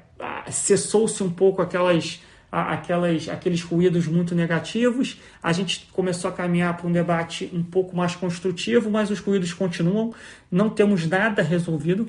Cessou-se 0.51 1.23
um 1.23 1.31
pouco 1.31 1.63
aquelas, 1.63 2.21
aquelas, 2.51 3.29
aqueles 3.29 3.63
ruídos 3.63 4.07
muito 4.07 4.35
negativos, 4.35 5.21
a 5.43 5.53
gente 5.53 5.89
começou 5.93 6.31
a 6.31 6.33
caminhar 6.33 6.77
para 6.77 6.87
um 6.87 6.93
debate 6.93 7.51
um 7.53 7.63
pouco 7.63 7.97
mais 7.97 8.15
construtivo, 8.15 8.91
mas 8.91 9.11
os 9.11 9.21
ruídos 9.21 9.53
continuam, 9.53 10.13
não 10.51 10.69
temos 10.69 11.07
nada 11.07 11.43
resolvido 11.43 12.09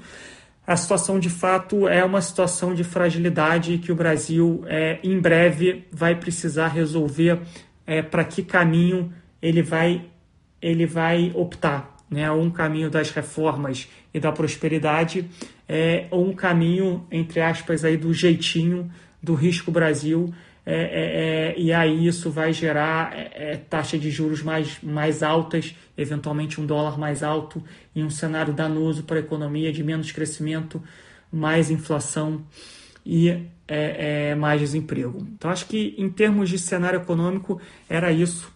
a 0.66 0.78
situação 0.78 1.20
de 1.20 1.30
fato 1.30 1.88
é 1.88 2.04
uma 2.04 2.22
situação 2.22 2.74
de 2.74 2.84
fragilidade 2.84 3.80
que 3.80 3.92
o 3.92 3.96
Brasil 3.96 4.64
é, 4.68 5.00
em 5.04 5.20
breve 5.20 5.88
vai 5.92 6.16
precisar 6.16 6.68
resolver 6.68 7.40
é, 7.86 8.02
para 8.02 8.24
que 8.24 8.44
caminho 8.44 9.12
ele 9.42 9.62
vai, 9.62 10.06
ele 10.62 10.86
vai 10.86 11.32
optar. 11.34 11.98
Né? 12.10 12.30
Um 12.32 12.50
caminho 12.50 12.90
das 12.90 13.10
reformas 13.10 13.90
e 14.14 14.20
da 14.20 14.32
prosperidade, 14.32 15.30
é, 15.68 16.06
ou 16.12 16.30
um 16.30 16.34
caminho, 16.34 17.08
entre 17.10 17.42
aspas, 17.42 17.84
aí, 17.84 17.98
do 17.98 18.14
jeitinho 18.14 18.92
do 19.22 19.34
risco 19.34 19.72
Brasil, 19.72 20.34
é, 20.66 20.74
é, 20.74 21.54
é, 21.54 21.60
e 21.60 21.74
aí 21.74 22.06
isso 22.06 22.30
vai 22.30 22.54
gerar 22.54 23.18
é, 23.18 23.54
é, 23.54 23.58
taxa 23.58 23.98
de 23.98 24.12
juros 24.12 24.44
mais, 24.44 24.78
mais 24.82 25.24
altas, 25.24 25.76
eventualmente 25.98 26.62
um 26.62 26.66
dólar 26.66 27.00
mais 27.00 27.24
alto, 27.24 27.64
e 27.96 28.04
um 28.04 28.10
cenário 28.10 28.54
danoso 28.54 29.04
para 29.04 29.18
a 29.18 29.20
economia 29.20 29.72
de 29.74 29.84
menos 29.84 30.12
crescimento, 30.12 30.82
mais 31.32 31.72
inflação 31.72 32.44
e 33.04 33.48
é, 33.68 34.36
mais 34.36 34.62
desemprego. 34.62 35.26
Então, 35.34 35.50
acho 35.50 35.66
que 35.66 35.96
em 35.98 36.10
termos 36.10 36.50
de 36.50 36.60
cenário 36.60 37.02
econômico, 37.02 37.60
era 37.90 38.12
isso 38.12 38.52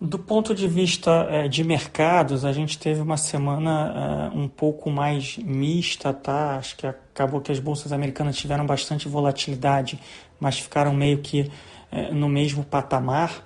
Do 0.00 0.16
ponto 0.16 0.54
de 0.54 0.68
vista 0.68 1.26
é, 1.28 1.48
de 1.48 1.64
mercados, 1.64 2.44
a 2.44 2.52
gente 2.52 2.78
teve 2.78 3.00
uma 3.00 3.16
semana 3.16 4.30
é, 4.32 4.38
um 4.38 4.46
pouco 4.46 4.88
mais 4.90 5.36
mista, 5.38 6.12
tá? 6.12 6.56
Acho 6.56 6.76
que 6.76 6.86
acabou 6.86 7.40
que 7.40 7.50
as 7.50 7.58
bolsas 7.58 7.92
americanas 7.92 8.36
tiveram 8.36 8.64
bastante 8.64 9.08
volatilidade, 9.08 9.98
mas 10.38 10.56
ficaram 10.56 10.94
meio 10.94 11.18
que 11.18 11.50
é, 11.90 12.12
no 12.12 12.28
mesmo 12.28 12.62
patamar. 12.62 13.44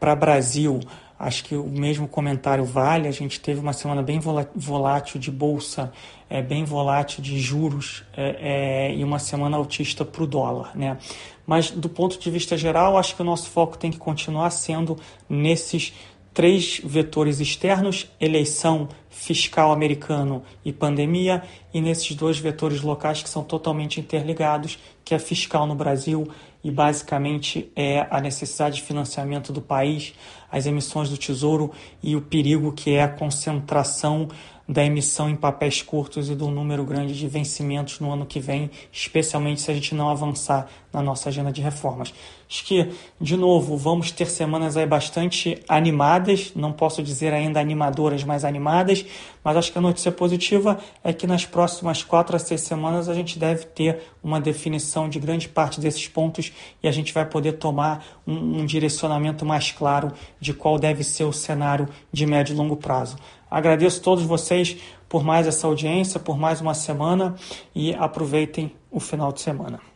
Para 0.00 0.16
Brasil, 0.16 0.80
Acho 1.18 1.44
que 1.44 1.54
o 1.54 1.66
mesmo 1.66 2.08
comentário 2.08 2.64
vale. 2.64 3.06
A 3.06 3.12
gente 3.12 3.40
teve 3.40 3.60
uma 3.60 3.72
semana 3.72 4.02
bem 4.02 4.20
volátil 4.54 5.20
de 5.20 5.30
bolsa, 5.30 5.92
é, 6.28 6.42
bem 6.42 6.64
volátil 6.64 7.22
de 7.22 7.38
juros 7.38 8.04
é, 8.16 8.88
é, 8.90 8.94
e 8.94 9.04
uma 9.04 9.18
semana 9.18 9.56
altista 9.56 10.04
para 10.04 10.22
o 10.22 10.26
dólar. 10.26 10.76
Né? 10.76 10.98
Mas 11.46 11.70
do 11.70 11.88
ponto 11.88 12.18
de 12.18 12.30
vista 12.30 12.56
geral, 12.56 12.98
acho 12.98 13.14
que 13.14 13.22
o 13.22 13.24
nosso 13.24 13.48
foco 13.50 13.78
tem 13.78 13.90
que 13.90 13.98
continuar 13.98 14.50
sendo 14.50 14.98
nesses 15.28 15.92
três 16.34 16.80
vetores 16.84 17.38
externos: 17.38 18.10
eleição, 18.20 18.88
fiscal 19.08 19.72
americano 19.72 20.42
e 20.64 20.72
pandemia, 20.72 21.42
e 21.72 21.80
nesses 21.80 22.16
dois 22.16 22.38
vetores 22.38 22.82
locais 22.82 23.22
que 23.22 23.28
são 23.28 23.44
totalmente 23.44 24.00
interligados, 24.00 24.78
que 25.04 25.14
é 25.14 25.18
fiscal 25.18 25.66
no 25.66 25.76
Brasil 25.76 26.28
e 26.64 26.70
basicamente 26.70 27.70
é 27.76 28.06
a 28.10 28.20
necessidade 28.20 28.76
de 28.76 28.82
financiamento 28.82 29.52
do 29.52 29.60
país, 29.60 30.14
as 30.54 30.66
emissões 30.66 31.10
do 31.10 31.18
Tesouro 31.18 31.72
e 32.00 32.14
o 32.14 32.20
perigo 32.20 32.72
que 32.72 32.94
é 32.94 33.02
a 33.02 33.08
concentração 33.08 34.28
da 34.68 34.84
emissão 34.84 35.28
em 35.28 35.36
papéis 35.36 35.82
curtos 35.82 36.30
e 36.30 36.34
do 36.34 36.48
número 36.48 36.84
grande 36.84 37.14
de 37.14 37.28
vencimentos 37.28 38.00
no 38.00 38.10
ano 38.10 38.24
que 38.24 38.40
vem, 38.40 38.70
especialmente 38.90 39.60
se 39.60 39.70
a 39.70 39.74
gente 39.74 39.94
não 39.94 40.08
avançar 40.08 40.68
na 40.92 41.02
nossa 41.02 41.28
agenda 41.28 41.52
de 41.52 41.60
reformas. 41.60 42.14
Acho 42.48 42.64
que, 42.64 42.92
de 43.20 43.36
novo, 43.36 43.76
vamos 43.76 44.10
ter 44.10 44.26
semanas 44.26 44.76
aí 44.76 44.86
bastante 44.86 45.60
animadas, 45.68 46.52
não 46.54 46.72
posso 46.72 47.02
dizer 47.02 47.32
ainda 47.32 47.58
animadoras, 47.60 48.22
mas 48.22 48.44
animadas, 48.44 49.04
mas 49.42 49.56
acho 49.56 49.72
que 49.72 49.78
a 49.78 49.80
notícia 49.80 50.12
positiva 50.12 50.78
é 51.02 51.12
que 51.12 51.26
nas 51.26 51.44
próximas 51.44 52.02
quatro 52.02 52.36
a 52.36 52.38
seis 52.38 52.60
semanas 52.60 53.08
a 53.08 53.14
gente 53.14 53.38
deve 53.38 53.64
ter 53.66 54.02
uma 54.22 54.40
definição 54.40 55.08
de 55.08 55.18
grande 55.18 55.48
parte 55.48 55.80
desses 55.80 56.06
pontos 56.06 56.52
e 56.82 56.88
a 56.88 56.92
gente 56.92 57.12
vai 57.12 57.26
poder 57.26 57.54
tomar 57.54 58.04
um, 58.26 58.60
um 58.60 58.66
direcionamento 58.66 59.44
mais 59.44 59.72
claro 59.72 60.12
de 60.44 60.52
qual 60.52 60.78
deve 60.78 61.02
ser 61.02 61.24
o 61.24 61.32
cenário 61.32 61.88
de 62.12 62.26
médio 62.26 62.52
e 62.52 62.56
longo 62.56 62.76
prazo. 62.76 63.16
Agradeço 63.50 63.98
a 64.00 64.04
todos 64.04 64.24
vocês 64.24 64.76
por 65.08 65.24
mais 65.24 65.46
essa 65.46 65.66
audiência, 65.66 66.20
por 66.20 66.36
mais 66.38 66.60
uma 66.60 66.74
semana 66.74 67.34
e 67.74 67.94
aproveitem 67.94 68.70
o 68.90 69.00
final 69.00 69.32
de 69.32 69.40
semana. 69.40 69.93